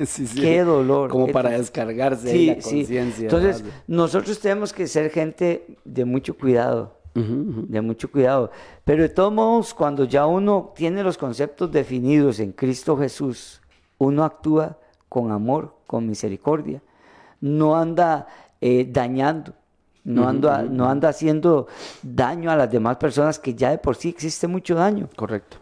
[0.05, 0.39] Sí, sí.
[0.39, 1.09] Qué dolor.
[1.09, 3.23] Como qué para descargarse Sí, la conciencia.
[3.23, 8.51] Entonces, nosotros tenemos que ser gente de mucho cuidado, de mucho cuidado.
[8.85, 13.62] Pero de todos modos, cuando ya uno tiene los conceptos definidos en Cristo Jesús,
[14.03, 14.77] uno actúa
[15.09, 16.81] con amor, con misericordia.
[17.41, 18.27] No anda
[18.61, 19.53] eh, dañando,
[20.03, 21.67] no anda, no anda haciendo
[22.01, 25.09] daño a las demás personas que ya de por sí existe mucho daño.
[25.15, 25.57] Correcto.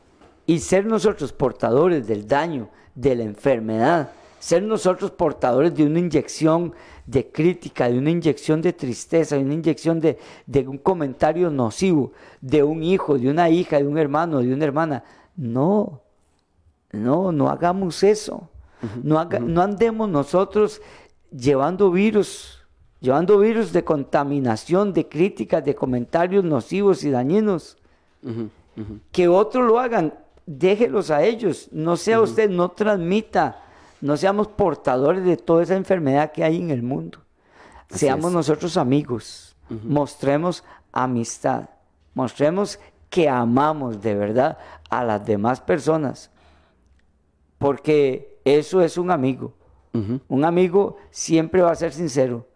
[0.46, 6.74] Y ser nosotros portadores del daño, de la enfermedad, ser nosotros portadores de una inyección
[7.06, 12.12] de crítica, de una inyección de tristeza, de una inyección de, de un comentario nocivo,
[12.42, 15.04] de un hijo, de una hija, de un hermano, de una hermana.
[15.36, 16.02] No,
[16.92, 18.50] no, no hagamos eso.
[19.04, 20.82] no, haga- no andemos nosotros
[21.32, 22.64] llevando virus,
[23.00, 27.78] llevando virus de contaminación, de críticas, de comentarios nocivos y dañinos.
[29.12, 30.14] Que otros lo hagan,
[30.46, 33.60] déjelos a ellos, no sea usted, no transmita,
[34.02, 37.20] no seamos portadores de toda esa enfermedad que hay en el mundo.
[37.90, 38.34] Así Seamos es.
[38.36, 41.70] nosotros amigos, mostremos amistad,
[42.16, 42.80] mostremos
[43.10, 44.58] que amamos de verdad
[44.90, 46.31] a las demás personas,
[47.62, 49.54] porque eso es un amigo.
[50.28, 52.48] Un amigo siempre va a ser sincero,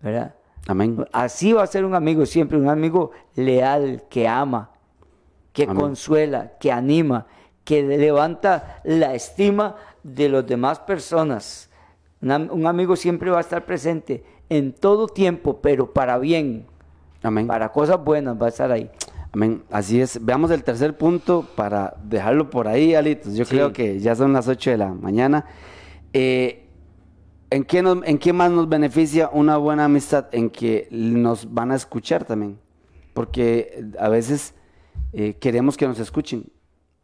[0.00, 0.34] ¿verdad?
[0.66, 1.04] Amén.
[1.12, 4.70] Así va a ser un amigo siempre, un amigo leal, que ama,
[5.52, 5.76] que Amén.
[5.76, 7.26] consuela, que anima,
[7.64, 11.70] que levanta la estima de las demás personas.
[12.20, 16.66] Un amigo siempre va a estar presente en todo tiempo, pero para bien,
[17.22, 17.46] Amén.
[17.46, 18.90] para cosas buenas va a estar ahí.
[19.32, 19.62] Amén.
[19.70, 20.22] Así es.
[20.24, 23.34] Veamos el tercer punto para dejarlo por ahí, Alitos.
[23.34, 23.54] Yo Sí.
[23.54, 25.46] creo que ya son las 8 de la mañana.
[26.12, 26.68] Eh,
[27.50, 30.26] ¿en, qué nos- ¿En qué más nos beneficia una buena amistad?
[30.32, 32.58] En que nos van a escuchar también.
[33.14, 34.54] Porque eh, a veces
[35.14, 36.44] eh, queremos que nos escuchen.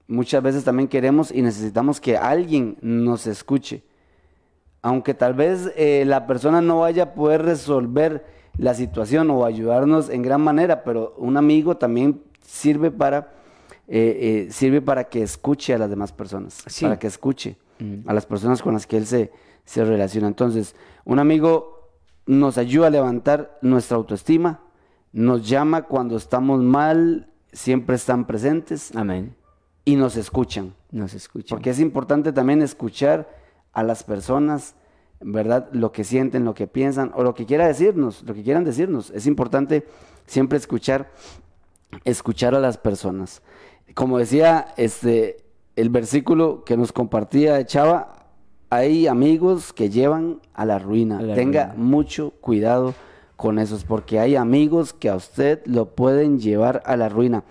[0.06, 3.84] Muchas veces también queremos y necesitamos que alguien nos escuche.
[4.82, 8.24] Aunque tal vez eh, la persona no vaya a poder resolver
[8.58, 13.32] la situación o ayudarnos en gran manera, pero un amigo también sirve para,
[13.86, 16.84] eh, eh, sirve para que escuche a las demás personas, Sí.
[16.84, 17.56] para que escuche
[18.06, 19.30] a las personas con las que él se,
[19.64, 20.26] se relaciona.
[20.26, 21.88] Entonces, un amigo
[22.26, 24.60] nos ayuda a levantar nuestra autoestima,
[25.12, 29.34] nos llama cuando estamos mal, siempre están presentes Amén.
[29.84, 30.74] y nos escuchan.
[30.90, 31.54] Nos escucha.
[31.54, 33.28] Porque es importante también escuchar
[33.72, 34.74] a las personas,
[35.20, 35.68] ¿verdad?
[35.72, 39.10] Lo que sienten, lo que piensan o lo que quiera decirnos, lo que quieran decirnos.
[39.10, 39.86] Es importante
[40.26, 41.10] siempre escuchar,
[42.04, 43.42] escuchar a las personas.
[43.94, 45.38] Como decía este,
[45.76, 48.26] el versículo que nos compartía Chava,
[48.70, 51.18] hay amigos que llevan a la ruina.
[51.18, 51.82] A la Tenga ruina.
[51.82, 52.94] mucho cuidado
[53.36, 57.44] con esos, porque hay amigos que a usted lo pueden llevar a la ruina.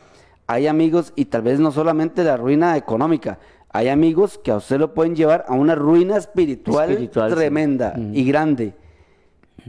[0.46, 3.40] Hay amigos, y tal vez no solamente la ruina económica,
[3.70, 7.36] hay amigos que a usted lo pueden llevar a una ruina espiritual, Espiritual, sí.
[7.36, 8.74] tremenda y grande.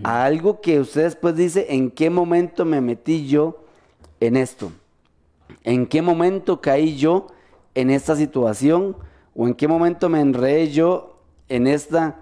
[0.05, 3.65] A algo que usted después dice, ¿en qué momento me metí yo
[4.21, 4.71] en esto?
[5.65, 7.27] ¿En qué momento caí yo
[7.75, 8.97] en esta situación?
[9.35, 12.17] ¿O en qué momento me enredé yo en esta,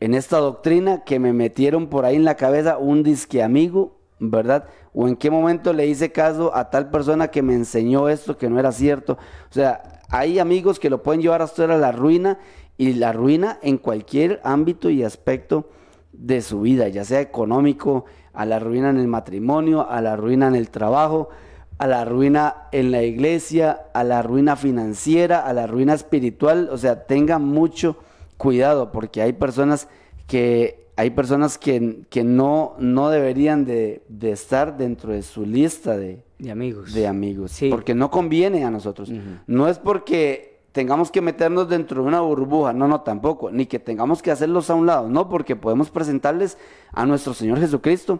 [0.00, 4.66] en esta doctrina que me metieron por ahí en la cabeza un disque amigo, ¿verdad?
[4.92, 8.50] ¿O en qué momento le hice caso a tal persona que me enseñó esto que
[8.50, 9.14] no era cierto?
[9.50, 12.38] O sea, hay amigos que lo pueden llevar a usted a la ruina
[12.78, 15.68] y la ruina en cualquier ámbito y aspecto
[16.12, 20.46] de su vida, ya sea económico, a la ruina en el matrimonio, a la ruina
[20.46, 21.30] en el trabajo,
[21.78, 26.68] a la ruina en la iglesia, a la ruina financiera, a la ruina espiritual.
[26.70, 27.96] O sea, tenga mucho
[28.36, 29.88] cuidado porque hay personas
[30.28, 35.96] que hay personas que, que no, no deberían de, de estar dentro de su lista
[35.96, 36.92] de, De amigos.
[36.92, 37.68] de amigos, Sí.
[37.70, 39.10] porque no conviene a nosotros.
[39.46, 43.78] No es porque tengamos que meternos dentro de una burbuja, no, no, tampoco, ni que
[43.78, 46.58] tengamos que hacerlos a un lado, no, porque podemos presentarles
[46.92, 48.18] a nuestro Señor Jesucristo,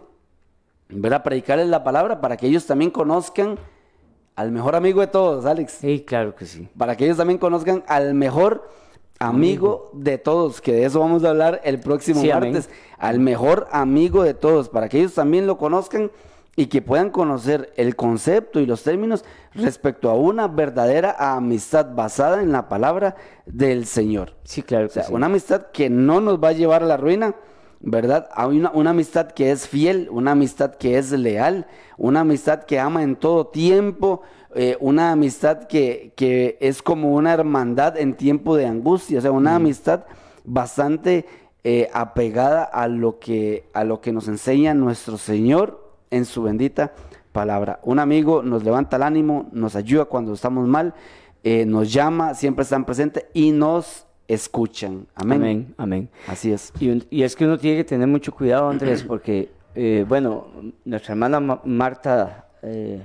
[0.87, 1.23] ¿verdad?
[1.23, 3.59] Predicarles la palabra para que ellos también conozcan
[4.37, 6.69] al mejor amigo de todos, Alex, Sí, claro que sí.
[6.77, 8.69] para que ellos también conozcan al mejor
[9.19, 12.53] amigo de todos, que de eso vamos a hablar el próximo Sí, amén.
[12.53, 16.11] martes, al mejor amigo de todos, para que ellos también lo conozcan
[16.55, 22.41] y que puedan conocer el concepto y los términos respecto a una verdadera amistad basada
[22.41, 24.35] en la palabra del Señor.
[24.43, 25.13] Sí, claro O que sea, sí.
[25.13, 27.35] una amistad que no nos va a llevar a la ruina,
[27.81, 28.29] ¿verdad?
[28.33, 32.79] A una, una amistad que es fiel, una amistad que es leal, una amistad que
[32.79, 34.21] ama en todo tiempo,
[34.55, 39.31] eh, una amistad que, que es como una hermandad en tiempo de angustia, o sea,
[39.31, 40.05] una amistad
[40.45, 41.25] bastante
[41.65, 45.84] eh, apegada a lo, que, a lo que nos enseña nuestro Señor
[46.15, 46.93] en su bendita
[47.31, 47.79] palabra.
[47.83, 50.93] Un amigo nos levanta el ánimo, nos ayuda cuando estamos mal,
[51.43, 55.05] eh, nos llama, siempre están presentes y nos escuchan.
[55.15, 55.41] Amén.
[55.41, 56.09] Amén, amén.
[56.27, 56.71] Así es.
[56.79, 60.47] Y, un- y es que uno tiene que tener mucho cuidado, Andrés, porque, eh, bueno,
[60.85, 63.01] nuestra hermana Ma- Marta eh,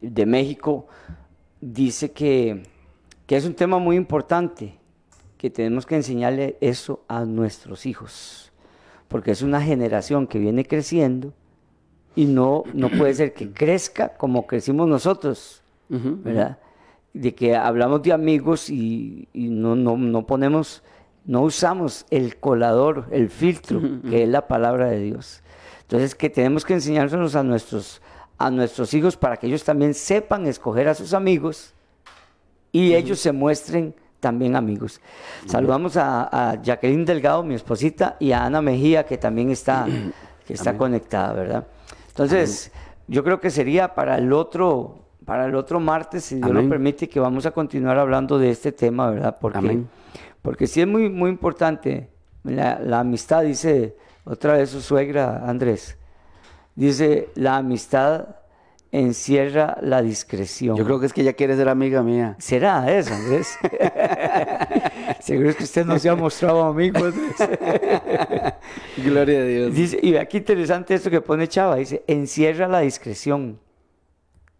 [0.00, 0.86] de México
[1.60, 2.62] dice que,
[3.26, 4.78] que es un tema muy importante,
[5.38, 8.50] que tenemos que enseñarle eso a nuestros hijos,
[9.08, 11.32] porque es una generación que viene creciendo
[12.16, 16.58] y no, no puede ser que crezca como crecimos nosotros, Ujú, ¿verdad?
[17.12, 20.82] De que hablamos de amigos y, y no, no, no ponemos,
[21.26, 25.42] no usamos el colador, el filtro, que es la palabra de Dios.
[25.82, 28.02] Entonces, que tenemos que enseñárselos a nuestros,
[28.38, 31.74] a nuestros hijos para que ellos también sepan escoger a sus amigos
[32.72, 35.00] y ellos se muestren también amigos.
[35.46, 39.86] Saludamos a, a Jacqueline Delgado, mi esposita, y a Ana Mejía, que también está,
[40.46, 41.66] que está conectada, ¿verdad?
[42.16, 42.72] Entonces,
[43.08, 46.64] yo creo que sería para el otro, para el otro martes, si Dios Amén.
[46.64, 49.36] lo permite, que vamos a continuar hablando de este tema, ¿verdad?
[49.38, 49.86] Porque, Amén.
[50.40, 52.08] porque sí es muy, muy importante.
[52.42, 55.98] La, la amistad, dice otra vez su suegra, Andrés,
[56.74, 58.28] dice, la amistad
[58.92, 60.74] encierra la discreción.
[60.74, 62.34] Yo creo que es que ella quiere ser amiga mía.
[62.38, 63.58] ¿Será eso, Andrés?
[65.26, 67.34] Seguro es que usted no se ha mostrado amigo, Andrés.
[68.96, 69.74] Gloria a Dios.
[69.74, 73.58] Dice, y qué interesante esto que pone Chava, dice, encierra la discreción.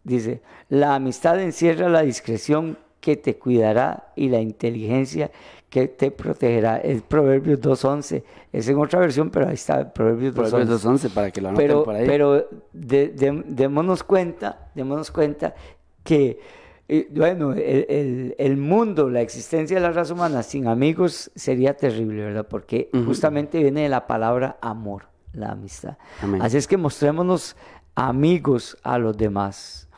[0.02, 5.30] Dice, la amistad encierra la discreción que te cuidará y la inteligencia
[5.70, 6.78] que te protegerá.
[6.78, 8.24] Es Proverbios 2.11.
[8.52, 10.48] Es en otra versión, pero ahí está, Proverbios 2.11.
[10.50, 12.06] Proverbios 11 para que lo anoten pero, por ahí.
[12.08, 15.54] pero de- de- démonos cuenta, démonos cuenta
[16.02, 16.40] que,
[16.88, 21.76] eh, bueno, el, el- el mundo, la existencia de la raza humana sin amigos sería
[21.76, 22.46] terrible, ¿verdad?
[22.48, 25.96] Porque justamente viene de la palabra amor, la amistad.
[26.22, 26.40] Amén.
[26.42, 27.56] Así es que mostrémonos
[27.94, 29.88] amigos a los demás.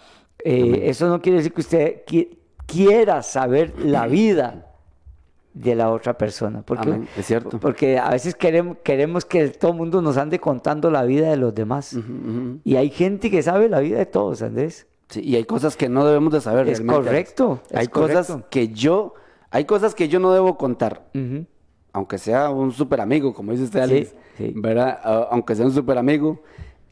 [0.45, 4.65] Eh, eso no quiere decir que usted qui- quiera saber la vida
[5.53, 6.63] de la otra persona.
[6.63, 7.59] Porque, Amén, es cierto.
[7.59, 11.37] Porque a veces queremos, queremos que todo el mundo nos ande contando la vida de
[11.37, 11.97] los demás.
[12.65, 14.87] Y hay gente que sabe la vida de todos, Andrés.
[15.09, 16.69] Sí, y hay cosas que no debemos de saber.
[16.69, 18.49] Es realmente, correcto, es Hay cosas correcto.
[18.51, 19.15] que yo,
[19.51, 21.07] hay cosas que yo no debo contar.
[21.93, 24.53] Aunque sea un super amigo, como dice usted, Alex, sí.
[24.55, 24.99] ¿verdad?
[25.31, 26.43] Aunque sea un super amigo,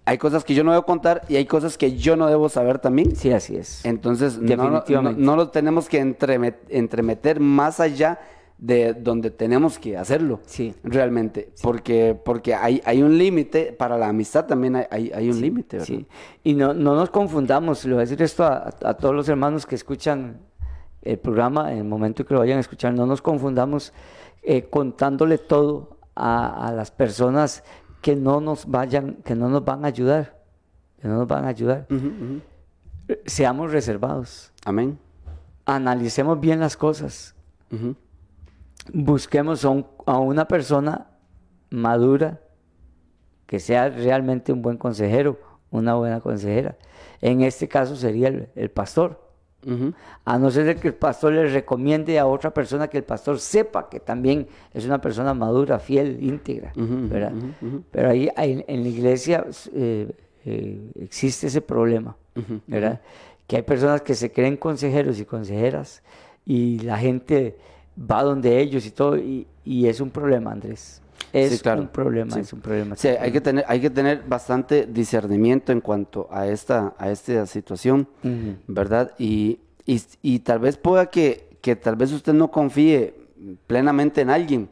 [0.06, 2.78] hay cosas que yo no debo contar y hay cosas que yo no debo saber
[2.78, 3.14] también.
[3.16, 3.84] Sí, así es.
[3.84, 5.20] Entonces, no, no, Definitivamente.
[5.22, 8.18] no lo tenemos que entremet- entremeter más allá
[8.59, 10.40] de donde tenemos que hacerlo.
[10.46, 10.74] Sí.
[10.82, 11.52] Realmente.
[11.62, 15.76] Porque, porque hay, hay un límite, para la amistad también hay, hay, hay un límite,
[15.78, 15.86] ¿verdad?
[15.86, 16.07] Sí.
[16.42, 19.66] Y no, no nos confundamos, le voy a decir esto a, a todos los hermanos
[19.66, 20.40] que escuchan
[21.02, 23.92] el programa, en el momento que lo vayan a escuchar, no nos confundamos
[24.42, 27.62] eh, contándole todo a, a las personas
[28.00, 30.42] que no nos vayan, que no nos van a ayudar,
[31.00, 31.86] que no nos van a ayudar.
[31.90, 32.40] Ujú.
[33.24, 34.98] Seamos reservados, Amén.
[35.64, 37.34] analicemos bien las cosas.
[38.93, 41.07] Busquemos a, un- a una persona
[41.70, 42.41] madura
[43.47, 45.39] que sea realmente un buen consejero,
[45.70, 46.76] una buena consejera.
[47.20, 49.24] En este caso sería el, el pastor.
[50.24, 53.41] A no ser de que el pastor le recomiende a otra persona que el pastor
[53.41, 56.72] sepa que también es una persona madura, fiel, íntegra.
[57.91, 60.12] Pero ahí en la iglesia eh,
[60.45, 62.16] eh, existe ese problema.
[63.49, 66.03] Que hay personas que se creen consejeros y consejeras
[66.45, 67.59] y la gente
[67.99, 71.01] va donde ellos y todo, y, y es un problema, Andrés.
[71.32, 71.82] Es Sí, claro.
[71.82, 72.40] un problema, Sí.
[72.40, 72.97] es un problema.
[72.97, 77.47] Sí, hay que tener, hay que tener bastante discernimiento en cuanto a esta, a esta
[77.47, 78.07] situación.
[78.66, 79.12] ¿verdad?
[79.18, 83.14] Y, y, y tal vez pueda que, que tal vez usted no confíe
[83.66, 84.68] plenamente en alguien.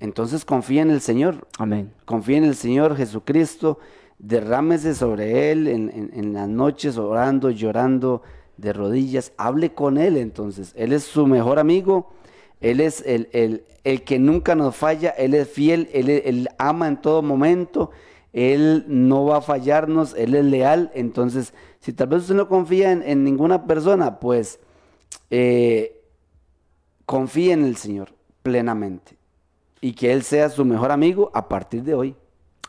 [0.00, 1.46] Entonces confíe en el Señor.
[1.58, 1.92] Amén.
[2.06, 3.78] Confíe en el Señor Jesucristo.
[4.18, 8.22] Derrámese sobre Él en, en- en las noches orando, llorando
[8.56, 9.32] de rodillas.
[9.36, 10.72] Hable con Él entonces.
[10.76, 12.10] Él es su mejor amigo.
[12.60, 15.10] Él es el, el- el que nunca nos falla.
[15.10, 15.88] Él es fiel.
[15.92, 17.90] Él, él ama en todo momento.
[18.32, 20.14] Él no va a fallarnos.
[20.14, 20.90] Él es leal.
[20.94, 24.60] Entonces, si tal vez usted no confía en, en ninguna persona, pues
[25.30, 26.00] eh,
[27.06, 29.16] confíe en el Señor plenamente
[29.80, 32.14] y que Él sea su mejor amigo a partir de hoy.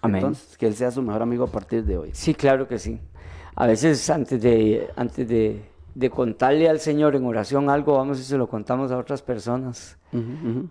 [0.01, 0.17] Amén.
[0.17, 2.09] Entonces, que Él sea su mejor amigo a partir de hoy.
[2.13, 2.99] Sí, claro que sí.
[3.55, 5.61] A veces antes de, antes de,
[5.95, 9.97] de contarle al Señor en oración algo, vamos y se lo contamos a otras personas.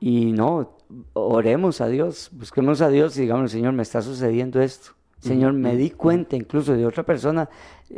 [0.00, 0.76] Y no,
[1.12, 4.92] oremos a Dios, busquemos a Dios y digamos, Señor, me está sucediendo esto.
[5.20, 7.48] Señor, me di cuenta incluso de otra persona,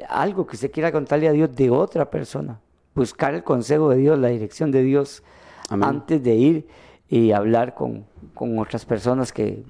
[0.08, 2.58] algo que usted quiera contarle a Dios de otra persona.
[2.94, 5.22] Buscar el consejo de Dios, la dirección de Dios,
[5.68, 5.88] Amén.
[5.88, 6.66] antes de ir
[7.08, 8.04] y hablar con,
[8.34, 9.62] con otras personas que,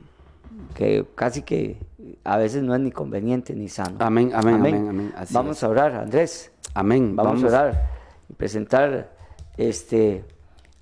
[0.75, 1.77] que casi que
[2.25, 3.97] a veces no es ni conveniente ni sano.
[4.01, 5.15] Amén, amén, amén, amén.
[5.31, 5.65] Vamos es.
[5.65, 6.53] a orar, Andrés.
[6.75, 7.17] Amén.
[7.17, 7.91] Vamos, a orar
[8.29, 9.13] y presentar
[9.57, 10.25] este,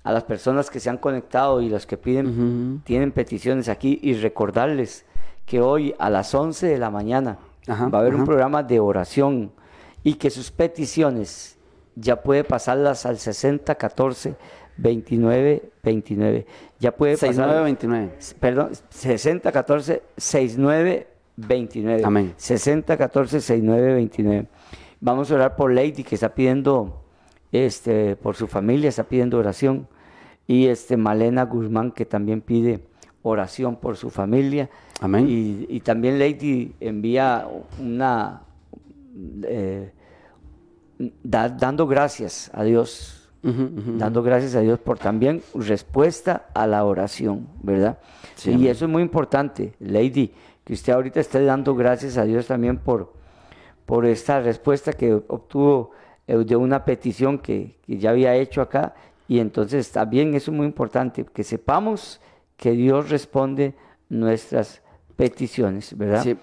[0.03, 4.13] a las personas que se han conectado y los que piden, tienen peticiones aquí y
[4.13, 5.05] recordarles
[5.45, 7.37] que hoy a las 11 de la mañana
[7.67, 9.51] Ajá, va a haber un programa de oración
[10.03, 11.57] y que sus peticiones
[11.95, 14.35] ya puede pasarlas al 60 14
[14.77, 16.45] 29 29.
[16.79, 18.11] Ya puede pasar 6929.
[18.39, 22.01] perdón, 60 14 69 29.
[22.03, 22.33] Amén.
[22.37, 24.47] 60 14 69 29.
[25.01, 27.01] Vamos a orar por Lady que está pidiendo
[27.51, 29.87] este por su familia, está pidiendo oración
[30.47, 32.85] y este Malena Guzmán que también pide
[33.23, 34.69] oración por su familia.
[35.01, 35.25] Amén.
[35.27, 37.47] Y, y también Lady envía
[37.79, 38.41] una
[39.43, 39.91] eh,
[41.23, 47.47] da- dando gracias a Dios dando gracias a Dios por también respuesta a la oración,
[47.63, 47.97] ¿verdad?
[48.35, 48.67] Sí, y amén.
[48.67, 50.31] eso es muy importante, Lady,
[50.63, 53.13] que usted ahorita esté dando gracias a Dios también por,
[53.85, 55.91] por esta respuesta que obtuvo
[56.27, 58.95] eh, de una petición que, que ya había hecho acá.
[59.27, 62.19] Y entonces también eso es muy importante, que sepamos
[62.57, 63.73] que Dios responde
[64.09, 64.81] nuestras
[65.15, 66.23] peticiones, ¿verdad?
[66.23, 66.37] Sí.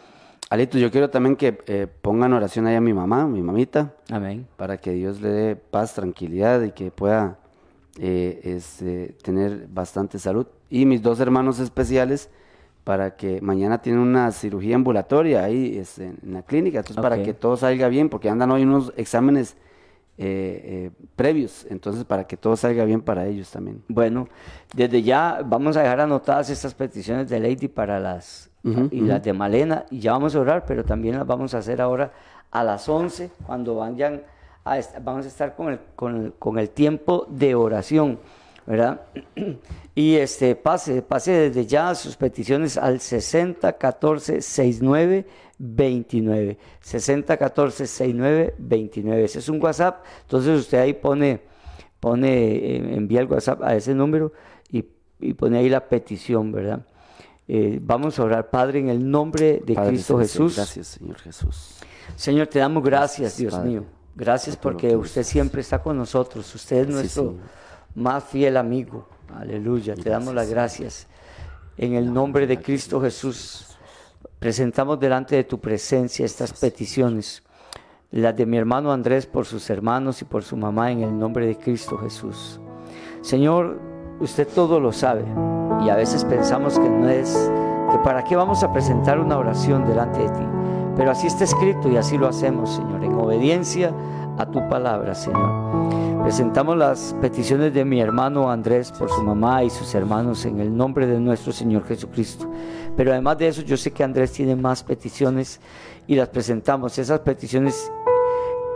[0.50, 4.46] Alito, yo quiero también que eh, pongan oración ahí a mi mamá, mi mamita, Amén.
[4.56, 7.38] para que Dios le dé paz, tranquilidad y que pueda
[7.98, 10.46] eh, este, tener bastante salud.
[10.70, 12.30] Y mis dos hermanos especiales,
[12.88, 17.34] para que mañana tienen una cirugía ambulatoria ahí este, en la clínica, entonces para que
[17.34, 19.58] todo salga bien, porque andan hoy unos exámenes
[20.16, 23.82] eh, eh, previos, entonces para que todo salga bien para ellos también.
[23.88, 24.26] Bueno,
[24.74, 28.48] desde ya vamos a dejar anotadas estas peticiones de Lady para las
[28.90, 31.82] y las de Malena y ya vamos a orar, pero también las vamos a hacer
[31.82, 32.10] ahora
[32.50, 34.22] a las 11 cuando vayan
[34.64, 38.18] a vamos a estar con el, con el, con el tiempo de oración,
[38.68, 39.00] ¿verdad?
[39.94, 45.26] Y este pase, pase desde ya sus peticiones al 60 14 69
[45.58, 46.58] 29.
[46.80, 49.24] 60 14 69 29.
[49.24, 51.40] Ese es un WhatsApp, entonces usted ahí pone
[52.00, 54.32] pone, eh, envía el WhatsApp a ese número
[54.70, 54.84] y,
[55.18, 56.86] y pone ahí la petición, ¿verdad?
[57.48, 60.56] Eh, vamos a orar, Padre, en el nombre de Padre Cristo Jesús.
[60.56, 61.78] Gracias, Señor Jesús.
[62.14, 63.84] Señor, te damos gracias, Gracias, Dios Padre, mío.
[64.14, 66.54] Gracias porque que usted siempre está con nosotros.
[66.54, 67.36] Usted es nuestro.
[67.98, 69.06] Más fiel amigo.
[69.34, 69.94] Aleluya.
[69.94, 71.06] Te damos las gracias.
[71.76, 73.76] En el nombre de Cristo Jesús,
[74.38, 77.42] presentamos delante de tu presencia estas peticiones.
[78.10, 81.46] Las de mi hermano Andrés por sus hermanos y por su mamá en el nombre
[81.46, 82.58] de Cristo Jesús.
[83.20, 83.78] Señor,
[84.20, 85.24] usted todo lo sabe
[85.84, 87.50] y a veces pensamos que no es,
[87.90, 90.44] que para qué vamos a presentar una oración delante de ti.
[90.96, 93.92] Pero así está escrito y así lo hacemos, Señor, en obediencia
[94.38, 96.22] a tu palabra, Señor.
[96.22, 100.76] Presentamos las peticiones de mi hermano Andrés por su mamá y sus hermanos en el
[100.76, 102.48] nombre de nuestro Señor Jesucristo.
[102.96, 105.60] Pero además de eso, yo sé que Andrés tiene más peticiones
[106.06, 106.98] y las presentamos.
[106.98, 107.90] Esas peticiones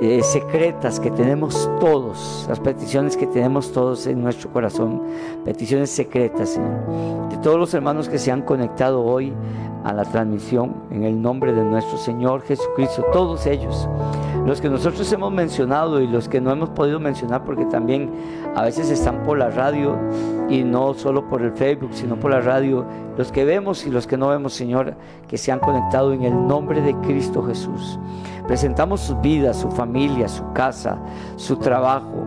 [0.00, 5.02] eh, secretas que tenemos todos, las peticiones que tenemos todos en nuestro corazón,
[5.44, 7.28] peticiones secretas, Señor.
[7.28, 9.32] De todos los hermanos que se han conectado hoy
[9.84, 13.88] a la transmisión, en el nombre de nuestro Señor Jesucristo, todos ellos,
[14.46, 18.10] los que nosotros hemos mencionado y los que no hemos podido mencionar porque también
[18.56, 19.96] a veces están por la radio
[20.48, 22.84] y no solo por el Facebook, sino por la radio,
[23.16, 24.94] los que vemos y los que no vemos, Señor,
[25.28, 27.98] que se han conectado en el nombre de Cristo Jesús.
[28.46, 30.98] Presentamos su vida, su familia, su casa,
[31.36, 32.24] su trabajo,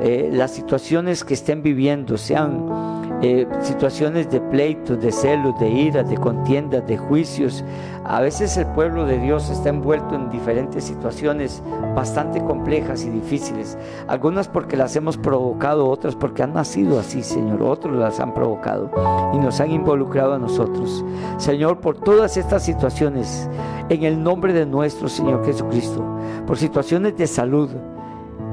[0.00, 6.02] eh, las situaciones que estén viviendo, sean eh, situaciones de pleitos, de celos, de ira,
[6.02, 7.64] de contiendas, de juicios.
[8.04, 11.62] A veces el pueblo de Dios está envuelto en diferentes situaciones
[11.96, 13.78] bastante complejas y difíciles.
[14.08, 17.62] Algunas porque las hemos provocado, otras porque han nacido así, Señor.
[17.62, 18.90] Otros las han provocado
[19.32, 21.02] y nos han involucrado a nosotros.
[21.38, 23.48] Señor, por todas estas situaciones,
[23.88, 26.04] en el nombre de nuestro Señor Jesucristo,
[26.46, 27.70] por situaciones de salud,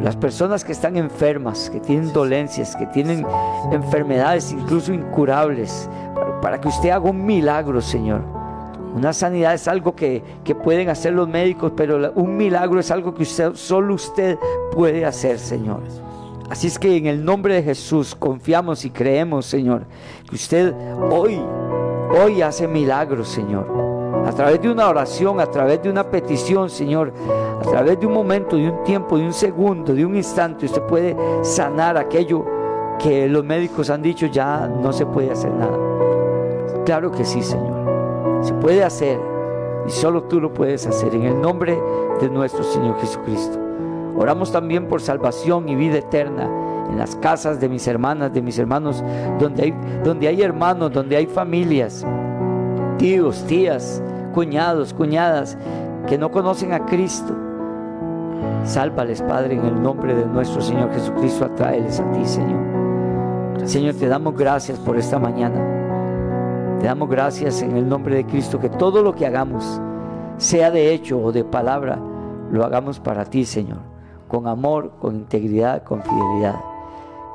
[0.03, 3.25] las personas que están enfermas, que tienen dolencias, que tienen
[3.71, 5.89] enfermedades incluso incurables,
[6.41, 8.21] para que usted haga un milagro, Señor.
[8.95, 10.23] Una sanidad es algo que,
[10.63, 14.37] pueden hacer los médicos, pero un milagro es algo que usted, solo usted
[14.73, 15.81] puede hacer, Señor.
[16.49, 19.85] Así es que en el nombre de Jesús confiamos y creemos, Señor,
[20.27, 20.73] que usted
[21.09, 21.41] hoy,
[22.11, 23.90] hoy hace milagros, Señor
[24.25, 27.13] a través de una oración, a través de una petición, Señor,
[27.59, 30.81] a través de un momento, de un tiempo, de un segundo, de un instante, usted
[30.83, 32.45] puede sanar aquello
[32.99, 35.77] que los médicos han dicho ya no se puede hacer nada.
[36.85, 38.41] Claro que sí, Señor.
[38.41, 39.19] Se puede hacer
[39.87, 41.79] y solo tú lo puedes hacer en el nombre
[42.19, 43.57] de nuestro Señor Jesucristo.
[44.15, 46.49] Oramos también por salvación y vida eterna
[46.89, 49.03] en las casas de mis hermanas, de mis hermanos,
[49.39, 52.05] donde hay, donde hay hermanos, donde hay familias,
[53.01, 53.99] tíos, tías,
[54.31, 55.57] cuñados, cuñadas
[56.07, 57.35] que no conocen a Cristo.
[58.63, 62.61] Sálvales, Padre, en el nombre de nuestro Señor Jesucristo, atráeles a ti, Señor.
[63.63, 66.77] Señor, te damos gracias por esta mañana.
[66.79, 69.81] Te damos gracias en el nombre de Cristo, que todo lo que hagamos,
[70.37, 71.97] sea de hecho o de palabra,
[72.51, 73.79] lo hagamos para ti, Señor,
[74.27, 76.61] con amor, con integridad, con fidelidad.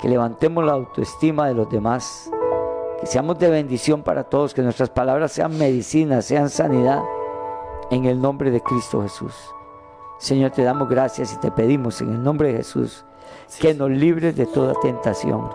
[0.00, 2.30] Que levantemos la autoestima de los demás
[3.00, 7.02] que seamos de bendición para todos, que nuestras palabras sean medicina, sean sanidad,
[7.90, 9.34] en el nombre de Cristo Jesús.
[10.18, 13.04] Señor, te damos gracias y te pedimos en el nombre de Jesús
[13.60, 15.50] que nos libres de toda tentación.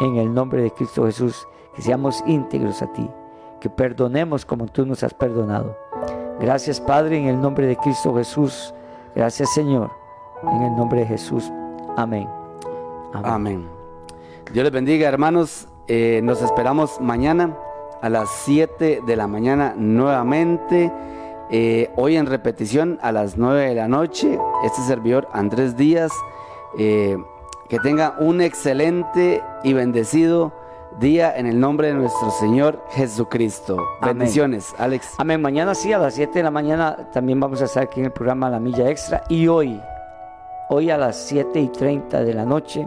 [0.00, 3.08] En el nombre de Cristo Jesús, que seamos íntegros a ti,
[3.60, 5.76] que perdonemos como tú nos has perdonado.
[6.40, 8.74] Gracias Padre, en el nombre de Cristo Jesús.
[9.14, 9.90] Gracias Señor,
[10.42, 11.50] en el nombre de Jesús.
[11.96, 12.28] Amén.
[13.12, 13.30] Amén.
[13.32, 13.68] Amén.
[14.52, 15.69] Dios les bendiga, hermanos.
[15.92, 17.56] Eh, nos esperamos mañana
[18.00, 20.92] a las 7 de la mañana nuevamente.
[21.50, 24.38] Eh, hoy en repetición a las 9 de la noche.
[24.64, 26.12] Este servidor Andrés Díaz.
[26.78, 27.18] Eh,
[27.68, 30.52] que tenga un excelente y bendecido
[31.00, 33.76] día en el nombre de nuestro Señor Jesucristo.
[34.00, 35.14] Bendiciones, Alex.
[35.18, 35.42] Amén.
[35.42, 38.12] Mañana sí, a las 7 de la mañana también vamos a estar aquí en el
[38.12, 39.24] programa La Milla Extra.
[39.28, 39.82] Y hoy,
[40.68, 42.86] hoy a las 7 y 30 de la noche,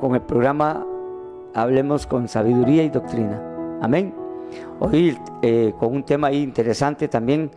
[0.00, 0.86] con el programa
[1.54, 3.40] hablemos con sabiduría y doctrina.
[3.80, 4.14] Amén.
[4.78, 7.50] Hoy eh, con un tema ahí interesante también,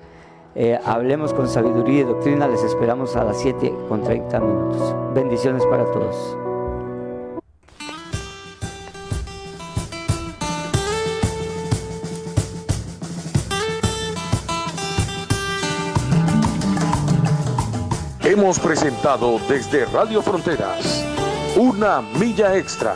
[0.55, 4.95] eh, hablemos con sabiduría y doctrina, les esperamos a las 7 con 30 minutos.
[5.13, 6.37] Bendiciones para todos.
[18.23, 21.05] Hemos presentado desde Radio Fronteras
[21.55, 22.95] una milla extra